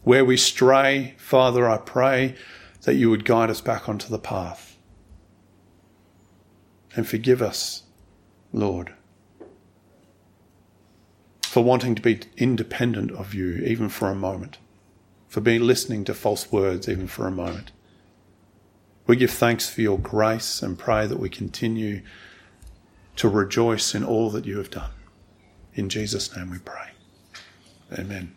Where 0.03 0.23
we 0.23 0.37
stray, 0.37 1.15
Father, 1.17 1.67
I 1.69 1.77
pray 1.77 2.35
that 2.83 2.95
you 2.95 3.09
would 3.09 3.25
guide 3.25 3.49
us 3.49 3.61
back 3.61 3.89
onto 3.89 4.07
the 4.07 4.19
path. 4.19 4.77
And 6.95 7.07
forgive 7.07 7.41
us, 7.41 7.83
Lord 8.53 8.93
for 11.55 11.63
wanting 11.63 11.95
to 11.95 12.01
be 12.01 12.19
independent 12.35 13.11
of 13.11 13.33
you 13.33 13.63
even 13.65 13.87
for 13.87 14.09
a 14.09 14.13
moment, 14.13 14.57
for 15.29 15.39
being 15.39 15.61
listening 15.61 16.03
to 16.03 16.13
false 16.13 16.51
words 16.51 16.89
even 16.89 17.07
for 17.07 17.27
a 17.27 17.31
moment. 17.31 17.71
We 19.07 19.15
give 19.15 19.31
thanks 19.31 19.69
for 19.69 19.79
your 19.79 19.97
grace 19.97 20.61
and 20.61 20.77
pray 20.77 21.07
that 21.07 21.17
we 21.17 21.29
continue 21.29 22.01
to 23.15 23.29
rejoice 23.29 23.95
in 23.95 24.03
all 24.03 24.29
that 24.31 24.43
you 24.43 24.57
have 24.57 24.69
done. 24.69 24.91
In 25.75 25.87
Jesus' 25.87 26.35
name 26.35 26.51
we 26.51 26.57
pray. 26.57 26.89
Amen. 27.97 28.34